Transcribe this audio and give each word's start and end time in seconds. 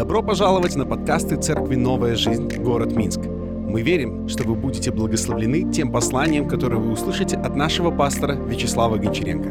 Добро 0.00 0.22
пожаловать 0.22 0.76
на 0.76 0.86
подкасты 0.86 1.36
Церкви 1.36 1.74
«Новая 1.74 2.16
жизнь. 2.16 2.48
Город 2.56 2.92
Минск». 2.92 3.20
Мы 3.20 3.82
верим, 3.82 4.30
что 4.30 4.44
вы 4.44 4.54
будете 4.54 4.90
благословлены 4.90 5.70
тем 5.70 5.92
посланием, 5.92 6.48
которое 6.48 6.78
вы 6.78 6.92
услышите 6.92 7.36
от 7.36 7.54
нашего 7.54 7.94
пастора 7.94 8.32
Вячеслава 8.32 8.96
Гончаренко. 8.96 9.50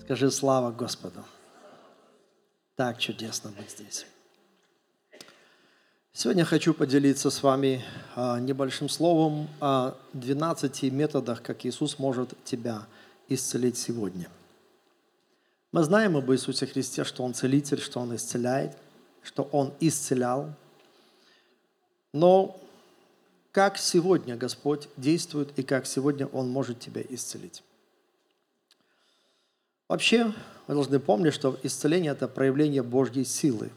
Скажи 0.00 0.30
слава 0.30 0.72
Господу. 0.72 1.20
Так 2.74 2.98
чудесно 2.98 3.50
быть 3.50 3.70
здесь. 3.70 4.06
Сегодня 6.14 6.46
хочу 6.46 6.72
поделиться 6.72 7.28
с 7.28 7.42
вами 7.42 7.84
а, 8.16 8.40
небольшим 8.40 8.88
словом 8.88 9.46
о 9.60 9.92
12 10.14 10.84
методах, 10.84 11.42
как 11.42 11.66
Иисус 11.66 11.98
может 11.98 12.32
тебя 12.44 12.86
исцелить 13.28 13.76
сегодня. 13.76 14.26
Мы 15.74 15.82
знаем 15.82 16.16
об 16.16 16.30
Иисусе 16.30 16.66
Христе, 16.66 17.02
что 17.02 17.24
Он 17.24 17.34
целитель, 17.34 17.80
что 17.80 17.98
Он 17.98 18.14
исцеляет, 18.14 18.78
что 19.24 19.42
Он 19.50 19.74
исцелял. 19.80 20.54
Но 22.12 22.60
как 23.50 23.76
сегодня 23.76 24.36
Господь 24.36 24.88
действует 24.96 25.58
и 25.58 25.64
как 25.64 25.86
сегодня 25.86 26.28
Он 26.28 26.48
может 26.48 26.78
тебя 26.78 27.02
исцелить? 27.08 27.64
Вообще, 29.88 30.32
вы 30.68 30.74
должны 30.74 31.00
помнить, 31.00 31.34
что 31.34 31.58
исцеление– 31.64 32.12
это 32.12 32.28
проявление 32.28 32.84
Божьей 32.84 33.24
силы 33.24 33.72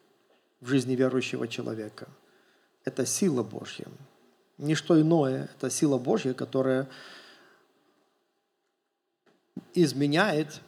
–в 0.62 0.66
жизни 0.66 0.94
верующего 0.94 1.46
человека. 1.46 2.08
Это 2.86 3.04
сила 3.04 3.42
Божья. 3.42 3.84
Ничто 4.56 4.98
иное. 4.98 5.50
Это 5.58 5.68
сила 5.68 5.98
Божья, 5.98 6.32
которая 6.32 6.88
изменяет 9.74 10.62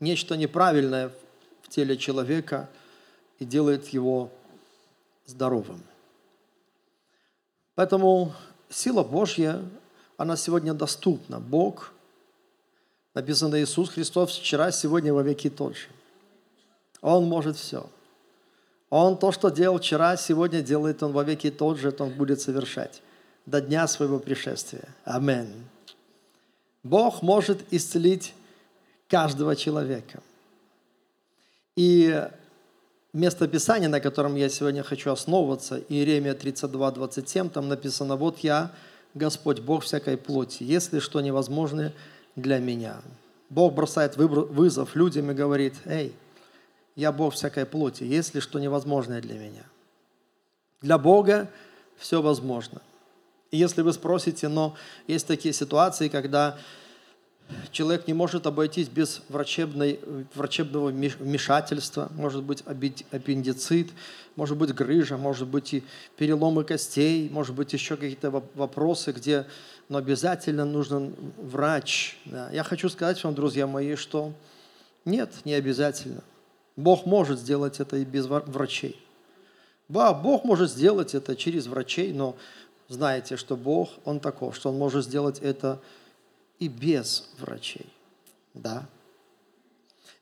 нечто 0.00 0.36
неправильное 0.36 1.10
в 1.62 1.68
теле 1.68 1.96
человека 1.96 2.68
и 3.38 3.44
делает 3.44 3.88
его 3.88 4.30
здоровым. 5.26 5.82
Поэтому 7.74 8.34
сила 8.68 9.04
Божья, 9.04 9.62
она 10.16 10.36
сегодня 10.36 10.74
доступна. 10.74 11.38
Бог, 11.38 11.92
написано 13.14 13.62
Иисус 13.62 13.90
Христос 13.90 14.36
вчера, 14.36 14.72
сегодня, 14.72 15.14
во 15.14 15.22
веки 15.22 15.48
тот 15.48 15.76
же. 15.76 15.88
Он 17.00 17.24
может 17.24 17.56
все– 17.56 17.88
он 18.90 19.16
то, 19.16 19.30
что 19.30 19.50
делал 19.50 19.78
вчера, 19.78 20.16
сегодня 20.16 20.62
делает 20.62 21.02
Он 21.02 21.12
во 21.12 21.22
веки 21.22 21.50
тот 21.50 21.78
же, 21.78 21.88
это 21.88 22.04
Он 22.04 22.10
будет 22.10 22.40
совершать 22.40 23.00
до 23.46 23.60
дня 23.60 23.86
своего 23.86 24.18
пришествия. 24.18 24.84
Аминь. 25.04 25.64
Бог 26.82 27.22
может 27.22 27.60
исцелить 27.72 28.34
каждого 29.10 29.56
человека. 29.56 30.22
И 31.76 32.26
место 33.12 33.48
Писания, 33.48 33.88
на 33.88 34.00
котором 34.00 34.36
я 34.36 34.48
сегодня 34.48 34.82
хочу 34.82 35.10
основываться, 35.10 35.82
Иеремия 35.88 36.34
32, 36.34 36.90
27, 36.92 37.50
там 37.50 37.68
написано, 37.68 38.16
«Вот 38.16 38.38
я, 38.38 38.70
Господь, 39.14 39.60
Бог 39.60 39.82
всякой 39.82 40.16
плоти, 40.16 40.62
если 40.62 41.00
что 41.00 41.20
невозможно 41.20 41.92
для 42.36 42.58
меня». 42.58 43.00
Бог 43.50 43.74
бросает 43.74 44.16
вызов 44.16 44.94
людям 44.94 45.30
и 45.32 45.34
говорит, 45.34 45.74
«Эй, 45.84 46.14
я 46.94 47.10
Бог 47.10 47.34
всякой 47.34 47.66
плоти, 47.66 48.04
есть 48.04 48.34
ли 48.34 48.40
что 48.40 48.60
невозможное 48.60 49.20
для 49.20 49.34
меня? 49.34 49.64
Для 50.80 50.98
Бога 50.98 51.50
все 51.98 52.22
возможно. 52.22 52.80
И 53.50 53.56
если 53.56 53.82
вы 53.82 53.92
спросите, 53.92 54.48
но 54.48 54.76
есть 55.08 55.26
такие 55.26 55.52
ситуации, 55.52 56.08
когда 56.08 56.58
человек 57.70 58.06
не 58.06 58.14
может 58.14 58.46
обойтись 58.46 58.88
без 58.88 59.22
врачебной, 59.28 60.00
врачебного 60.34 60.88
вмешательства, 60.88 62.10
может 62.14 62.42
быть 62.42 62.64
аппендицит, 63.10 63.90
может 64.36 64.56
быть 64.56 64.74
грыжа, 64.74 65.16
может 65.16 65.48
быть 65.48 65.74
и 65.74 65.84
переломы 66.16 66.64
костей, 66.64 67.28
может 67.30 67.54
быть 67.54 67.72
еще 67.72 67.96
какие-то 67.96 68.30
вопросы, 68.54 69.12
где 69.12 69.46
но 69.90 69.98
обязательно 69.98 70.64
нужен 70.64 71.14
врач. 71.36 72.16
Я 72.52 72.62
хочу 72.62 72.88
сказать 72.88 73.22
вам, 73.24 73.34
друзья 73.34 73.66
мои, 73.66 73.96
что 73.96 74.32
нет, 75.04 75.32
не 75.44 75.52
обязательно. 75.54 76.22
Бог 76.76 77.06
может 77.06 77.40
сделать 77.40 77.80
это 77.80 77.96
и 77.96 78.04
без 78.04 78.26
врачей. 78.26 78.96
Да, 79.88 80.14
Бог 80.14 80.44
может 80.44 80.70
сделать 80.70 81.16
это 81.16 81.34
через 81.34 81.66
врачей, 81.66 82.12
но 82.12 82.36
знаете, 82.88 83.36
что 83.36 83.56
Бог, 83.56 83.90
Он 84.04 84.20
таков, 84.20 84.54
что 84.54 84.70
Он 84.70 84.78
может 84.78 85.04
сделать 85.04 85.40
это 85.40 85.80
и 86.60 86.68
без 86.68 87.28
врачей. 87.38 87.86
Да. 88.54 88.86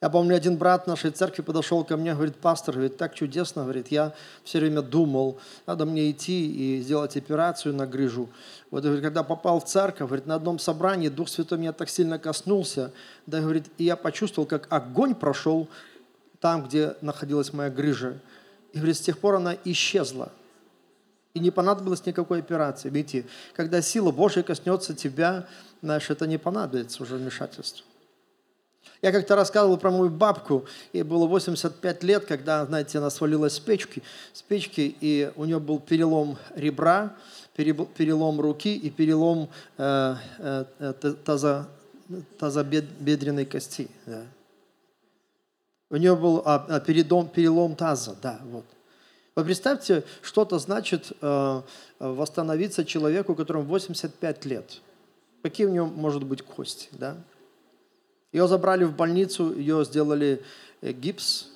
Я 0.00 0.10
помню, 0.10 0.36
один 0.36 0.56
брат 0.56 0.86
нашей 0.86 1.10
церкви 1.10 1.42
подошел 1.42 1.82
ко 1.82 1.96
мне, 1.96 2.14
говорит, 2.14 2.36
пастор, 2.36 2.76
говорит, 2.76 2.96
так 2.96 3.16
чудесно, 3.16 3.62
говорит, 3.62 3.88
я 3.88 4.14
все 4.44 4.60
время 4.60 4.80
думал, 4.80 5.40
надо 5.66 5.86
мне 5.86 6.12
идти 6.12 6.76
и 6.78 6.80
сделать 6.80 7.16
операцию 7.16 7.74
на 7.74 7.84
грыжу. 7.84 8.28
Вот, 8.70 8.84
говорит, 8.84 9.02
когда 9.02 9.24
попал 9.24 9.58
в 9.58 9.64
церковь, 9.64 10.06
говорит, 10.06 10.26
на 10.26 10.36
одном 10.36 10.60
собрании 10.60 11.08
Дух 11.08 11.28
Святой 11.28 11.58
меня 11.58 11.72
так 11.72 11.88
сильно 11.88 12.20
коснулся, 12.20 12.92
да, 13.26 13.40
говорит, 13.40 13.64
и 13.76 13.84
я 13.84 13.96
почувствовал, 13.96 14.46
как 14.46 14.68
огонь 14.70 15.16
прошел 15.16 15.66
там, 16.38 16.68
где 16.68 16.94
находилась 17.00 17.52
моя 17.52 17.68
грыжа. 17.68 18.20
И 18.72 18.76
говорит, 18.78 18.96
с 18.96 19.00
тех 19.00 19.18
пор 19.18 19.34
она 19.34 19.56
исчезла. 19.64 20.30
И 21.38 21.40
не 21.40 21.52
понадобилось 21.52 22.04
никакой 22.04 22.40
операции. 22.40 22.90
Видите, 22.90 23.24
когда 23.54 23.80
сила 23.80 24.10
Божья 24.10 24.42
коснется 24.42 24.92
тебя, 24.92 25.46
знаешь, 25.82 26.10
это 26.10 26.26
не 26.26 26.36
понадобится 26.36 27.00
уже 27.04 27.14
вмешательство. 27.14 27.86
Я 29.02 29.12
как-то 29.12 29.36
рассказывал 29.36 29.78
про 29.78 29.92
мою 29.92 30.10
бабку, 30.10 30.64
ей 30.92 31.04
было 31.04 31.28
85 31.28 32.02
лет, 32.02 32.24
когда, 32.24 32.66
знаете, 32.66 32.98
она 32.98 33.08
свалилась 33.10 33.52
с 33.52 33.60
печки, 33.60 34.02
с 34.32 34.42
печки 34.42 34.96
и 35.00 35.30
у 35.36 35.44
нее 35.44 35.60
был 35.60 35.78
перелом 35.78 36.36
ребра, 36.56 37.14
перелом 37.54 38.40
руки 38.40 38.74
и 38.74 38.90
перелом 38.90 39.48
э, 39.76 40.16
э, 40.38 40.64
таза, 41.24 41.68
тазобедренной 42.40 43.44
кости. 43.44 43.88
Да. 44.06 44.24
У 45.90 45.96
нее 45.98 46.16
был 46.16 46.42
а, 46.44 46.66
а, 46.68 46.80
перелом, 46.80 47.28
перелом 47.28 47.76
таза, 47.76 48.16
да, 48.20 48.40
вот. 48.50 48.64
Вы 49.38 49.44
представьте, 49.44 50.02
что 50.20 50.42
это 50.42 50.58
значит 50.58 51.12
э, 51.20 51.62
восстановиться 52.00 52.84
человеку, 52.84 53.36
которому 53.36 53.66
85 53.66 54.44
лет. 54.46 54.80
Какие 55.44 55.68
у 55.68 55.70
него 55.70 55.86
может 55.86 56.24
быть 56.24 56.42
кости, 56.42 56.88
да? 56.90 57.16
Ее 58.32 58.48
забрали 58.48 58.82
в 58.82 58.96
больницу, 58.96 59.56
ее 59.56 59.84
сделали 59.84 60.42
э, 60.80 60.90
гипс 60.90 61.50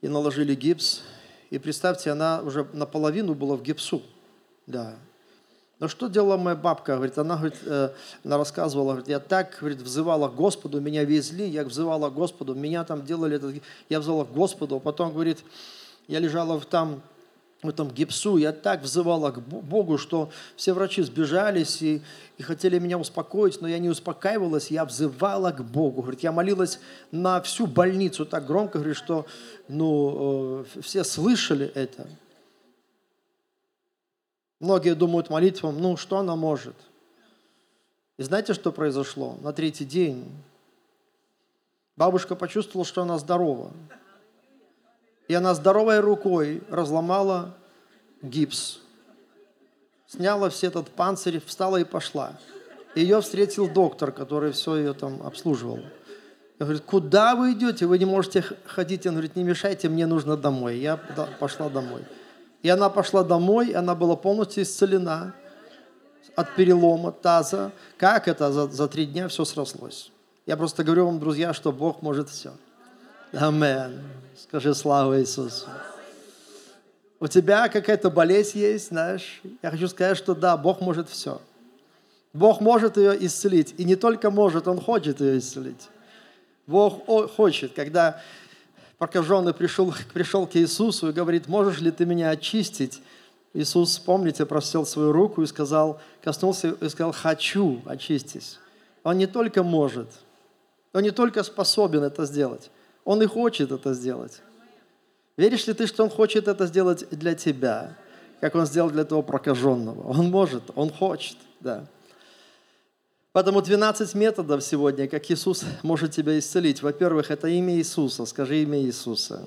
и 0.00 0.08
наложили 0.08 0.56
гипс. 0.56 1.02
И 1.50 1.58
представьте, 1.60 2.10
она 2.10 2.42
уже 2.42 2.66
наполовину 2.72 3.34
была 3.34 3.54
в 3.54 3.62
гипсу, 3.62 4.02
да. 4.66 4.96
Но 5.78 5.86
что 5.86 6.08
делала 6.08 6.36
моя 6.36 6.56
бабка? 6.56 6.96
Говорит, 6.96 7.16
она, 7.16 7.36
говорит, 7.36 7.58
э, 7.64 7.90
она 8.24 8.38
рассказывала, 8.38 8.94
говорит, 8.94 9.08
я 9.08 9.20
так 9.20 9.56
говорит, 9.60 9.82
взывала 9.82 10.28
к 10.28 10.34
Господу, 10.34 10.80
меня 10.80 11.04
везли, 11.04 11.48
я 11.48 11.62
взывала 11.62 12.10
к 12.10 12.14
Господу, 12.14 12.56
меня 12.56 12.82
там 12.82 13.04
делали, 13.04 13.36
это, 13.36 13.54
я 13.88 14.00
взывала 14.00 14.24
к 14.24 14.32
Господу. 14.32 14.80
Потом, 14.80 15.12
говорит, 15.12 15.44
я 16.08 16.18
лежала 16.18 16.58
в 16.58 16.66
там, 16.66 17.02
в 17.62 17.68
этом 17.68 17.90
гипсу, 17.90 18.38
я 18.38 18.52
так 18.52 18.82
взывала 18.82 19.30
к 19.30 19.40
Богу, 19.40 19.96
что 19.96 20.30
все 20.56 20.72
врачи 20.72 21.02
сбежались 21.02 21.80
и, 21.80 22.02
и 22.36 22.42
хотели 22.42 22.78
меня 22.80 22.98
успокоить, 22.98 23.60
но 23.60 23.68
я 23.68 23.78
не 23.78 23.88
успокаивалась, 23.88 24.70
я 24.70 24.84
взывала 24.84 25.52
к 25.52 25.64
Богу. 25.64 26.02
Говорит, 26.02 26.24
я 26.24 26.32
молилась 26.32 26.80
на 27.12 27.40
всю 27.40 27.68
больницу 27.68 28.26
так 28.26 28.46
громко, 28.46 28.78
говорит, 28.78 28.96
что 28.96 29.26
ну, 29.68 30.64
э, 30.74 30.80
все 30.80 31.04
слышали 31.04 31.66
это. 31.66 32.08
Многие 34.58 34.94
думают 34.94 35.30
молитвам, 35.30 35.80
ну 35.80 35.96
что 35.96 36.18
она 36.18 36.34
может? 36.34 36.76
И 38.16 38.24
знаете, 38.24 38.54
что 38.54 38.72
произошло? 38.72 39.36
На 39.40 39.52
третий 39.52 39.84
день 39.84 40.28
бабушка 41.96 42.34
почувствовала, 42.34 42.84
что 42.84 43.02
она 43.02 43.18
здорова. 43.18 43.72
И 45.32 45.34
она 45.34 45.54
здоровой 45.54 46.00
рукой 46.00 46.62
разломала 46.68 47.54
гипс, 48.20 48.80
сняла 50.06 50.50
все 50.50 50.66
этот 50.66 50.90
панцирь, 50.90 51.40
встала 51.46 51.78
и 51.78 51.84
пошла. 51.84 52.34
Ее 52.94 53.18
встретил 53.22 53.66
доктор, 53.66 54.12
который 54.12 54.52
все 54.52 54.76
ее 54.76 54.92
там 54.92 55.22
обслуживал. 55.22 55.78
Я 56.58 56.66
говорю, 56.66 56.82
куда 56.84 57.34
вы 57.34 57.52
идете? 57.52 57.86
Вы 57.86 57.98
не 57.98 58.04
можете 58.04 58.44
ходить. 58.66 59.06
Он 59.06 59.12
говорит, 59.14 59.34
не 59.34 59.42
мешайте, 59.42 59.88
мне 59.88 60.04
нужно 60.04 60.36
домой. 60.36 60.76
Я 60.76 60.98
пошла 61.40 61.70
домой. 61.70 62.04
И 62.60 62.68
она 62.68 62.90
пошла 62.90 63.24
домой, 63.24 63.70
она 63.70 63.94
была 63.94 64.16
полностью 64.16 64.64
исцелена 64.64 65.34
от 66.36 66.54
перелома 66.56 67.10
таза. 67.10 67.72
Как 67.96 68.28
это? 68.28 68.52
За, 68.52 68.68
за 68.68 68.86
три 68.86 69.06
дня 69.06 69.28
все 69.28 69.46
срослось. 69.46 70.12
Я 70.44 70.58
просто 70.58 70.84
говорю 70.84 71.06
вам, 71.06 71.20
друзья, 71.20 71.54
что 71.54 71.72
Бог 71.72 72.02
может 72.02 72.28
все. 72.28 72.52
Амен. 73.32 74.02
Скажи 74.36 74.74
слава 74.74 75.20
Иисусу. 75.20 75.66
У 77.18 77.28
тебя 77.28 77.68
какая-то 77.68 78.10
болезнь 78.10 78.58
есть, 78.58 78.88
знаешь? 78.88 79.40
Я 79.62 79.70
хочу 79.70 79.88
сказать, 79.88 80.18
что 80.18 80.34
да, 80.34 80.56
Бог 80.56 80.80
может 80.80 81.08
все. 81.08 81.40
Бог 82.32 82.60
может 82.60 82.96
ее 82.96 83.16
исцелить. 83.24 83.74
И 83.78 83.84
не 83.84 83.96
только 83.96 84.30
может, 84.30 84.68
Он 84.68 84.80
хочет 84.80 85.20
ее 85.20 85.38
исцелить. 85.38 85.88
Бог 86.66 87.06
хочет, 87.34 87.72
когда 87.72 88.20
прокаженный 88.98 89.54
пришел, 89.54 89.94
пришел 90.12 90.46
к 90.46 90.56
Иисусу 90.56 91.08
и 91.08 91.12
говорит, 91.12 91.48
можешь 91.48 91.80
ли 91.80 91.90
ты 91.90 92.04
меня 92.04 92.30
очистить? 92.30 93.02
Иисус, 93.54 93.98
помните, 93.98 94.46
простел 94.46 94.84
свою 94.86 95.12
руку 95.12 95.42
и 95.42 95.46
сказал, 95.46 96.00
коснулся 96.22 96.68
и 96.68 96.88
сказал, 96.88 97.12
хочу, 97.12 97.82
очистись. 97.86 98.58
Он 99.04 99.18
не 99.18 99.26
только 99.26 99.62
может, 99.62 100.08
он 100.92 101.02
не 101.02 101.10
только 101.10 101.42
способен 101.42 102.02
это 102.02 102.24
сделать, 102.24 102.70
он 103.04 103.22
и 103.22 103.26
хочет 103.26 103.72
это 103.72 103.94
сделать. 103.94 104.42
Веришь 105.36 105.66
ли 105.66 105.74
ты, 105.74 105.86
что 105.86 106.04
он 106.04 106.10
хочет 106.10 106.48
это 106.48 106.66
сделать 106.66 107.08
для 107.10 107.34
тебя, 107.34 107.96
как 108.40 108.54
он 108.54 108.66
сделал 108.66 108.90
для 108.90 109.04
того 109.04 109.22
прокаженного? 109.22 110.08
Он 110.08 110.30
может, 110.30 110.64
он 110.74 110.90
хочет, 110.90 111.36
да. 111.60 111.86
Поэтому 113.32 113.62
12 113.62 114.14
методов 114.14 114.62
сегодня, 114.62 115.08
как 115.08 115.30
Иисус 115.30 115.64
может 115.82 116.10
тебя 116.12 116.38
исцелить. 116.38 116.82
Во-первых, 116.82 117.30
это 117.30 117.48
имя 117.48 117.74
Иисуса. 117.76 118.26
Скажи 118.26 118.62
имя 118.62 118.78
Иисуса. 118.80 119.42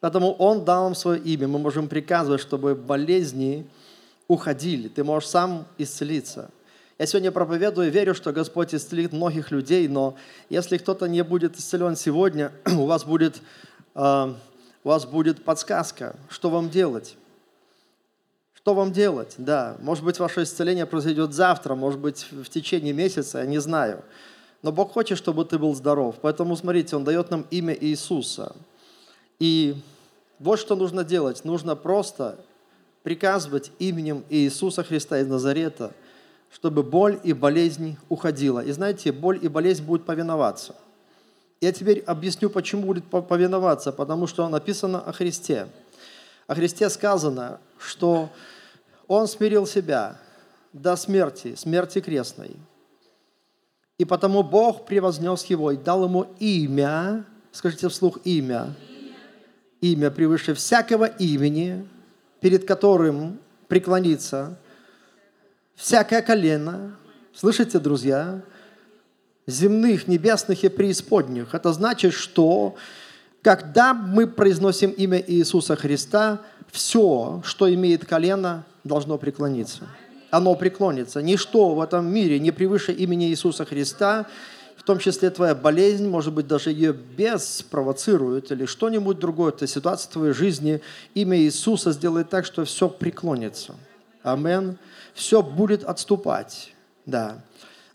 Поэтому 0.00 0.32
Он 0.32 0.64
дал 0.64 0.84
нам 0.84 0.94
свое 0.94 1.18
имя. 1.20 1.48
Мы 1.48 1.58
можем 1.58 1.88
приказывать, 1.88 2.42
чтобы 2.42 2.74
болезни 2.74 3.66
уходили. 4.28 4.88
Ты 4.88 5.02
можешь 5.02 5.30
сам 5.30 5.66
исцелиться. 5.78 6.50
Я 7.00 7.06
сегодня 7.06 7.32
проповедую, 7.32 7.90
верю, 7.90 8.14
что 8.14 8.30
Господь 8.30 8.74
исцелит 8.74 9.14
многих 9.14 9.50
людей, 9.50 9.88
но 9.88 10.16
если 10.50 10.76
кто-то 10.76 11.06
не 11.06 11.24
будет 11.24 11.56
исцелен 11.56 11.96
сегодня, 11.96 12.52
у 12.76 12.84
вас 12.84 13.06
будет, 13.06 13.40
э, 13.94 14.34
у 14.84 14.86
вас 14.86 15.06
будет 15.06 15.42
подсказка, 15.42 16.14
что 16.28 16.50
вам 16.50 16.68
делать. 16.68 17.16
Что 18.52 18.74
вам 18.74 18.92
делать? 18.92 19.32
Да, 19.38 19.78
может 19.80 20.04
быть, 20.04 20.18
ваше 20.18 20.42
исцеление 20.42 20.84
произойдет 20.84 21.32
завтра, 21.32 21.74
может 21.74 21.98
быть, 21.98 22.26
в 22.30 22.50
течение 22.50 22.92
месяца, 22.92 23.38
я 23.38 23.46
не 23.46 23.62
знаю. 23.62 24.04
Но 24.60 24.70
Бог 24.70 24.92
хочет, 24.92 25.16
чтобы 25.16 25.46
ты 25.46 25.58
был 25.58 25.74
здоров. 25.74 26.16
Поэтому, 26.20 26.54
смотрите, 26.54 26.96
Он 26.96 27.04
дает 27.04 27.30
нам 27.30 27.46
имя 27.50 27.74
Иисуса. 27.80 28.54
И 29.38 29.74
вот 30.38 30.58
что 30.58 30.76
нужно 30.76 31.02
делать. 31.02 31.46
Нужно 31.46 31.76
просто 31.76 32.44
приказывать 33.02 33.72
именем 33.78 34.22
Иисуса 34.28 34.84
Христа 34.84 35.18
из 35.18 35.28
Назарета, 35.28 35.94
чтобы 36.52 36.82
боль 36.82 37.18
и 37.22 37.32
болезнь 37.32 37.96
уходила. 38.08 38.60
И 38.60 38.72
знаете, 38.72 39.12
боль 39.12 39.38
и 39.40 39.48
болезнь 39.48 39.84
будут 39.84 40.04
повиноваться. 40.04 40.74
Я 41.60 41.72
теперь 41.72 42.00
объясню, 42.00 42.50
почему 42.50 42.86
будет 42.86 43.04
повиноваться. 43.04 43.92
Потому 43.92 44.26
что 44.26 44.48
написано 44.48 45.00
о 45.00 45.12
Христе. 45.12 45.68
О 46.46 46.54
Христе 46.54 46.90
сказано, 46.90 47.60
что 47.78 48.30
Он 49.06 49.28
смирил 49.28 49.66
себя 49.66 50.18
до 50.72 50.96
смерти, 50.96 51.54
смерти 51.54 52.00
крестной. 52.00 52.56
И 53.98 54.04
потому 54.04 54.42
Бог 54.42 54.86
превознес 54.86 55.44
Его 55.44 55.70
и 55.72 55.76
дал 55.76 56.04
Ему 56.04 56.26
имя, 56.40 57.24
скажите 57.52 57.88
вслух 57.88 58.18
имя, 58.24 58.74
имя 59.80 60.10
превыше 60.10 60.54
всякого 60.54 61.04
имени, 61.04 61.86
перед 62.40 62.66
которым 62.66 63.38
преклонится 63.68 64.58
всякое 65.80 66.22
колено, 66.22 66.96
слышите, 67.34 67.78
друзья, 67.78 68.42
земных, 69.46 70.06
небесных 70.06 70.62
и 70.64 70.68
преисподних. 70.68 71.54
Это 71.54 71.72
значит, 71.72 72.12
что 72.12 72.76
когда 73.42 73.94
мы 73.94 74.26
произносим 74.26 74.90
имя 74.90 75.22
Иисуса 75.26 75.74
Христа, 75.76 76.40
все, 76.70 77.42
что 77.44 77.72
имеет 77.72 78.04
колено, 78.04 78.64
должно 78.84 79.18
преклониться. 79.18 79.88
Оно 80.30 80.54
преклонится. 80.54 81.22
Ничто 81.22 81.74
в 81.74 81.80
этом 81.80 82.06
мире 82.12 82.38
не 82.38 82.52
превыше 82.52 82.92
имени 82.92 83.28
Иисуса 83.28 83.64
Христа, 83.64 84.26
в 84.76 84.82
том 84.82 84.98
числе 84.98 85.30
твоя 85.30 85.54
болезнь, 85.54 86.08
может 86.08 86.32
быть, 86.32 86.46
даже 86.46 86.70
ее 86.70 86.92
без 86.92 87.58
спровоцирует 87.58 88.52
или 88.52 88.64
что-нибудь 88.64 89.18
другое, 89.18 89.52
это 89.52 89.66
ситуация 89.66 90.08
в 90.08 90.12
твоей 90.12 90.32
жизни, 90.32 90.80
имя 91.14 91.38
Иисуса 91.38 91.92
сделает 91.92 92.30
так, 92.30 92.46
что 92.46 92.64
все 92.64 92.88
преклонится. 92.88 93.74
Амен. 94.22 94.78
Все 95.14 95.42
будет 95.42 95.84
отступать. 95.84 96.74
Да. 97.06 97.40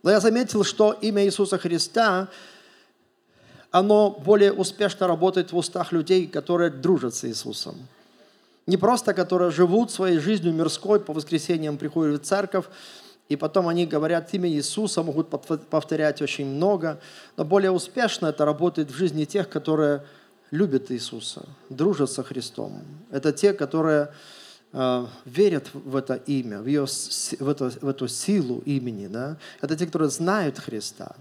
Но 0.04 0.12
я 0.12 0.20
заметил, 0.20 0.64
что 0.64 0.94
имя 0.94 1.26
Иисуса 1.26 1.58
Христа 1.58 2.30
оно 3.72 4.10
более 4.10 4.54
успешно 4.54 5.06
работает 5.06 5.52
в 5.52 5.58
устах 5.58 5.92
людей, 5.92 6.28
которые 6.28 6.70
дружат 6.70 7.14
с 7.14 7.26
Иисусом. 7.26 7.76
Не 8.68 8.78
просто, 8.78 9.14
которые 9.14 9.52
живут 9.52 9.92
своей 9.92 10.18
жизнью 10.18 10.54
мирской, 10.54 11.00
по 11.00 11.12
воскресеньям 11.12 11.78
приходят 11.78 12.22
в 12.22 12.26
церковь, 12.26 12.66
и 13.28 13.36
потом 13.36 13.68
они 13.68 13.86
говорят 13.86 14.34
имя 14.34 14.50
Иисуса, 14.50 15.04
могут 15.04 15.30
повторять 15.30 16.22
очень 16.22 16.46
много, 16.46 17.00
но 17.36 17.44
более 17.44 17.72
успешно 17.72 18.28
это 18.28 18.46
работает 18.46 18.92
в 18.92 18.96
жизни 18.96 19.26
тех, 19.26 19.50
которые 19.50 20.04
любят 20.52 20.92
Иисуса, 20.92 21.46
дружат 21.70 22.12
со 22.12 22.24
Христом. 22.24 22.82
Это 23.12 23.34
те, 23.34 23.54
которые 23.54 24.14
верят 25.24 25.70
в 25.74 25.96
это 25.96 26.16
имя, 26.16 26.62
в, 26.62 26.68
ее, 26.68 26.86
в, 26.86 27.50
эту, 27.50 27.70
в 27.70 27.88
эту 27.88 28.08
силу 28.08 28.62
имени. 28.66 29.08
Да? 29.08 29.38
Это 29.62 29.76
те, 29.76 29.86
которые 29.86 30.10
знают 30.10 30.60
Христа. 30.60 31.16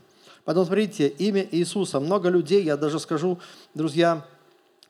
Потом 0.45 0.67
смотрите, 0.67 1.09
имя 1.09 1.47
Иисуса. 1.51 2.01
Много 2.01 2.29
людей, 2.29 2.65
я 2.65 2.77
даже 2.77 2.99
скажу, 2.99 3.39
друзья, 3.73 4.27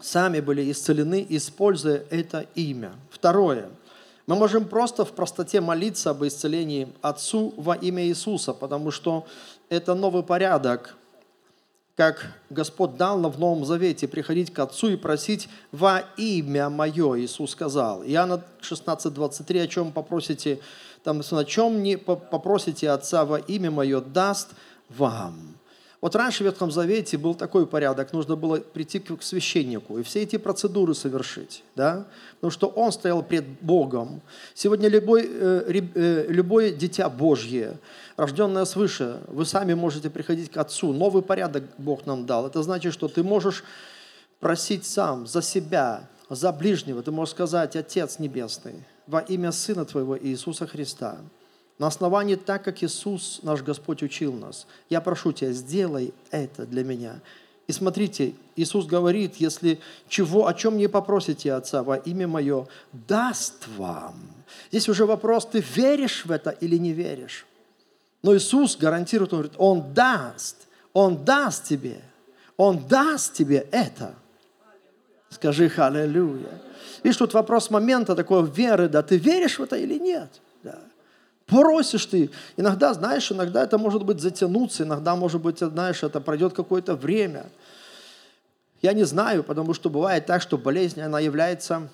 сами 0.00 0.40
были 0.40 0.70
исцелены, 0.70 1.26
используя 1.28 2.04
это 2.10 2.46
имя. 2.54 2.92
Второе. 3.10 3.68
Мы 4.26 4.36
можем 4.36 4.64
просто 4.64 5.04
в 5.04 5.12
простоте 5.12 5.60
молиться 5.60 6.10
об 6.10 6.24
исцелении 6.24 6.88
Отцу 7.02 7.52
во 7.58 7.74
имя 7.74 8.06
Иисуса, 8.06 8.54
потому 8.54 8.90
что 8.90 9.26
это 9.68 9.94
новый 9.94 10.22
порядок, 10.22 10.96
как 11.96 12.26
Господь 12.50 12.96
дал 12.96 13.18
нам 13.18 13.30
в 13.30 13.38
Новом 13.38 13.64
Завете, 13.64 14.08
приходить 14.08 14.52
к 14.52 14.58
Отцу 14.58 14.90
и 14.90 14.96
просить 14.96 15.48
во 15.70 16.02
имя 16.16 16.68
Мое, 16.68 17.20
Иисус 17.20 17.52
сказал. 17.52 18.02
Иоанна 18.04 18.42
16, 18.60 19.12
23, 19.12 19.60
о 19.60 19.66
чем 19.68 19.92
попросите, 19.92 20.58
там, 21.04 21.22
о 21.30 21.44
чем 21.44 21.82
не 21.82 21.96
попросите 21.96 22.90
Отца 22.90 23.24
во 23.24 23.38
имя 23.38 23.70
Мое, 23.70 24.00
даст 24.00 24.50
вам. 24.88 25.54
Вот 26.04 26.16
раньше 26.16 26.42
в 26.42 26.46
Ветхом 26.46 26.70
Завете 26.70 27.16
был 27.16 27.34
такой 27.34 27.66
порядок, 27.66 28.12
нужно 28.12 28.36
было 28.36 28.58
прийти 28.58 28.98
к 28.98 29.22
священнику 29.22 29.96
и 29.98 30.02
все 30.02 30.22
эти 30.22 30.36
процедуры 30.36 30.94
совершить, 30.94 31.62
да? 31.76 32.04
потому 32.34 32.50
что 32.50 32.66
он 32.66 32.92
стоял 32.92 33.22
пред 33.22 33.46
Богом. 33.62 34.20
Сегодня 34.52 34.88
любой, 34.88 35.22
э, 35.26 35.82
э, 35.94 36.26
любое 36.28 36.72
дитя 36.72 37.08
Божье, 37.08 37.78
рожденное 38.16 38.64
свыше, 38.64 39.20
вы 39.28 39.44
сами 39.44 39.74
можете 39.74 40.10
приходить 40.10 40.50
к 40.50 40.56
Отцу. 40.56 40.92
Новый 40.92 41.22
порядок 41.22 41.64
Бог 41.78 42.06
нам 42.06 42.26
дал. 42.26 42.46
Это 42.46 42.62
значит, 42.62 42.92
что 42.92 43.08
ты 43.08 43.22
можешь 43.22 43.64
просить 44.40 44.84
сам 44.84 45.26
за 45.26 45.42
себя, 45.42 46.08
за 46.28 46.52
ближнего. 46.52 47.02
Ты 47.02 47.10
можешь 47.10 47.34
сказать, 47.34 47.76
Отец 47.76 48.18
Небесный, 48.18 48.84
во 49.06 49.20
имя 49.20 49.52
Сына 49.52 49.84
Твоего 49.84 50.18
Иисуса 50.18 50.66
Христа– 50.66 51.18
на 51.78 51.88
основании 51.88 52.36
так, 52.36 52.62
как 52.62 52.82
Иисус, 52.82 53.40
наш 53.42 53.62
Господь, 53.62 54.02
учил 54.02 54.32
нас. 54.32 54.66
Я 54.88 55.00
прошу 55.00 55.32
Тебя, 55.32 55.52
сделай 55.52 56.14
это 56.30 56.66
для 56.66 56.84
меня. 56.84 57.20
И 57.66 57.72
смотрите, 57.72 58.34
Иисус 58.56 58.86
говорит, 58.86 59.36
если 59.36 59.80
чего, 60.08 60.46
о 60.46 60.54
чем 60.54 60.76
не 60.76 60.86
попросите 60.86 61.52
Отца 61.52 61.82
во 61.82 61.96
имя 61.96 62.28
Мое, 62.28 62.68
даст 62.92 63.66
вам. 63.76 64.14
Здесь 64.70 64.88
уже 64.88 65.06
вопрос, 65.06 65.46
ты 65.46 65.64
веришь 65.74 66.24
в 66.26 66.30
это 66.30 66.50
или 66.50 66.76
не 66.76 66.92
веришь. 66.92 67.46
Но 68.24 68.34
Иисус 68.34 68.78
гарантирует, 68.78 69.34
Он 69.34 69.38
говорит, 69.40 69.54
Он 69.58 69.92
даст, 69.92 70.56
Он 70.94 71.24
даст 71.26 71.64
тебе, 71.64 72.00
Он 72.56 72.78
даст 72.88 73.34
тебе 73.34 73.68
это. 73.70 74.14
Скажи 75.28 75.68
«Халлелуя». 75.68 76.62
Видишь, 77.02 77.18
тут 77.18 77.34
вопрос 77.34 77.68
момента 77.68 78.14
такой 78.14 78.46
веры, 78.50 78.88
да, 78.88 79.02
ты 79.02 79.18
веришь 79.18 79.58
в 79.58 79.62
это 79.62 79.76
или 79.76 79.98
нет? 79.98 80.40
Да. 80.62 80.78
Просишь 81.44 82.06
ты. 82.06 82.30
Иногда, 82.56 82.94
знаешь, 82.94 83.30
иногда 83.30 83.62
это 83.62 83.76
может 83.76 84.06
быть 84.06 84.20
затянуться, 84.20 84.84
иногда, 84.84 85.14
может 85.16 85.42
быть, 85.42 85.58
знаешь, 85.58 86.02
это 86.02 86.18
пройдет 86.18 86.54
какое-то 86.54 86.94
время. 86.94 87.44
Я 88.80 88.94
не 88.94 89.04
знаю, 89.04 89.44
потому 89.44 89.74
что 89.74 89.90
бывает 89.90 90.24
так, 90.24 90.40
что 90.40 90.56
болезнь, 90.56 91.02
она 91.02 91.20
является 91.20 91.90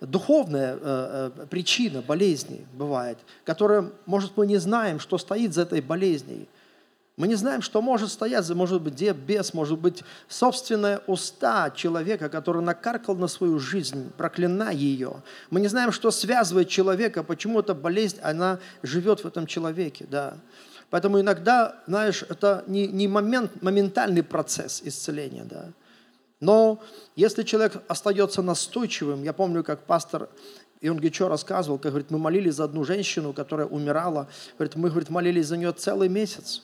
духовная 0.00 0.78
э, 0.80 1.30
э, 1.38 1.46
причина 1.46 2.02
болезни, 2.02 2.66
бывает, 2.72 3.18
которая, 3.44 3.90
может, 4.06 4.36
мы 4.36 4.46
не 4.46 4.56
знаем, 4.56 4.98
что 4.98 5.16
стоит 5.18 5.54
за 5.54 5.62
этой 5.62 5.80
болезнью. 5.80 6.46
Мы 7.16 7.28
не 7.28 7.34
знаем, 7.34 7.60
что 7.60 7.82
может 7.82 8.10
стоять, 8.10 8.48
может 8.50 8.80
быть 8.80 9.12
бес, 9.12 9.52
может 9.52 9.78
быть 9.78 10.02
собственная 10.28 11.02
уста 11.06 11.70
человека, 11.70 12.28
который 12.28 12.62
накаркал 12.62 13.14
на 13.14 13.28
свою 13.28 13.58
жизнь, 13.58 14.10
проклиная 14.16 14.72
ее. 14.72 15.22
Мы 15.50 15.60
не 15.60 15.68
знаем, 15.68 15.92
что 15.92 16.10
связывает 16.10 16.68
человека, 16.68 17.22
почему 17.22 17.60
эта 17.60 17.74
болезнь, 17.74 18.18
она 18.22 18.58
живет 18.82 19.20
в 19.20 19.26
этом 19.26 19.46
человеке. 19.46 20.06
Да. 20.10 20.34
Поэтому 20.88 21.20
иногда, 21.20 21.76
знаешь, 21.86 22.24
это 22.28 22.64
не, 22.66 22.86
не 22.86 23.06
момент, 23.06 23.62
моментальный 23.62 24.22
процесс 24.22 24.80
исцеления. 24.82 25.44
Да. 25.44 25.68
Но 26.40 26.80
если 27.16 27.42
человек 27.42 27.82
остается 27.86 28.42
настойчивым, 28.42 29.22
я 29.22 29.32
помню, 29.32 29.62
как 29.62 29.84
пастор 29.84 30.28
и 30.80 30.88
он 30.88 30.98
Гичо 30.98 31.28
рассказывал, 31.28 31.78
как 31.78 31.92
говорит, 31.92 32.10
мы 32.10 32.18
молились 32.18 32.54
за 32.54 32.64
одну 32.64 32.84
женщину, 32.84 33.32
которая 33.32 33.66
умирала. 33.66 34.28
Говорит, 34.56 34.76
мы 34.76 34.88
говорит, 34.88 35.10
молились 35.10 35.46
за 35.46 35.58
нее 35.58 35.72
целый 35.72 36.08
месяц. 36.08 36.62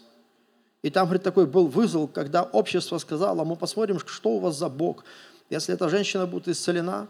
И 0.83 0.91
там, 0.91 1.07
говорит, 1.07 1.23
такой 1.23 1.47
был 1.47 1.67
вызов, 1.67 2.13
когда 2.13 2.43
общество 2.43 2.99
сказало, 2.99 3.45
мы 3.45 3.57
посмотрим, 3.57 3.99
что 3.99 4.31
у 4.31 4.39
вас 4.39 4.57
за 4.57 4.69
Бог. 4.69 5.05
Если 5.51 5.75
эта 5.75 5.89
женщина 5.89 6.27
будет 6.27 6.49
исцелена, 6.49 7.09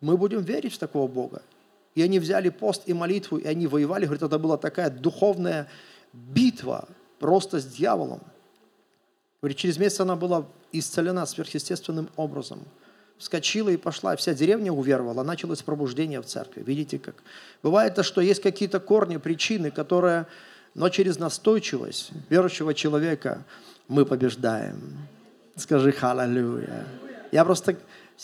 мы 0.00 0.16
будем 0.16 0.40
верить 0.42 0.74
в 0.74 0.78
такого 0.78 1.08
Бога. 1.08 1.42
И 1.96 2.02
они 2.02 2.20
взяли 2.20 2.48
пост 2.48 2.82
и 2.86 2.92
молитву, 2.92 3.38
и 3.38 3.46
они 3.46 3.66
воевали. 3.66 4.04
Говорит, 4.04 4.22
это 4.22 4.38
была 4.38 4.56
такая 4.56 4.90
духовная 4.90 5.68
битва 6.12 6.88
просто 7.18 7.58
с 7.58 7.64
дьяволом. 7.64 8.20
Говорит, 9.42 9.58
через 9.58 9.78
месяц 9.78 10.00
она 10.00 10.16
была 10.16 10.46
исцелена 10.72 11.24
сверхъестественным 11.24 12.10
образом. 12.16 12.60
Вскочила 13.16 13.68
и 13.68 13.76
пошла, 13.76 14.16
вся 14.16 14.34
деревня 14.34 14.72
уверовала, 14.72 15.22
началось 15.22 15.62
пробуждение 15.62 16.20
в 16.20 16.26
церкви. 16.26 16.62
Видите 16.62 16.98
как? 16.98 17.16
Бывает 17.62 17.94
то, 17.94 18.02
что 18.02 18.20
есть 18.20 18.42
какие-то 18.42 18.80
корни, 18.80 19.18
причины, 19.18 19.70
которые, 19.70 20.26
но 20.74 20.88
через 20.88 21.18
настойчивость 21.18 22.12
верующего 22.30 22.72
человека 22.72 23.44
мы 23.88 24.06
побеждаем. 24.06 24.96
Скажи 25.56 25.92
«Халлелуя». 25.92 26.86
Я 27.32 27.44
просто 27.44 27.76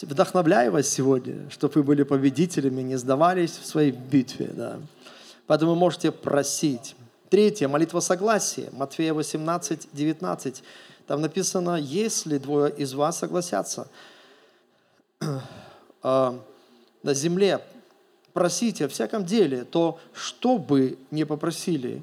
вдохновляю 0.02 0.72
вас 0.72 0.88
сегодня, 0.88 1.48
чтобы 1.50 1.74
вы 1.74 1.82
были 1.82 2.02
победителями, 2.02 2.82
не 2.82 2.96
сдавались 2.96 3.58
в 3.58 3.66
своей 3.66 3.92
битве. 3.92 4.50
Да. 4.52 4.80
Поэтому 5.46 5.74
можете 5.74 6.10
просить. 6.10 6.96
Третье, 7.28 7.68
молитва 7.68 8.00
согласия. 8.00 8.68
Матфея 8.72 9.12
18, 9.12 9.88
19. 9.92 10.62
Там 11.06 11.20
написано, 11.20 11.76
если 11.76 12.38
двое 12.38 12.72
из 12.72 12.94
вас 12.94 13.18
согласятся 13.18 13.88
а, 16.02 16.38
на 17.02 17.14
земле, 17.14 17.60
просите 18.32 18.86
о 18.86 18.88
всяком 18.88 19.24
деле, 19.24 19.64
то 19.64 19.98
что 20.12 20.58
бы 20.58 20.98
не 21.10 21.24
попросили, 21.24 22.02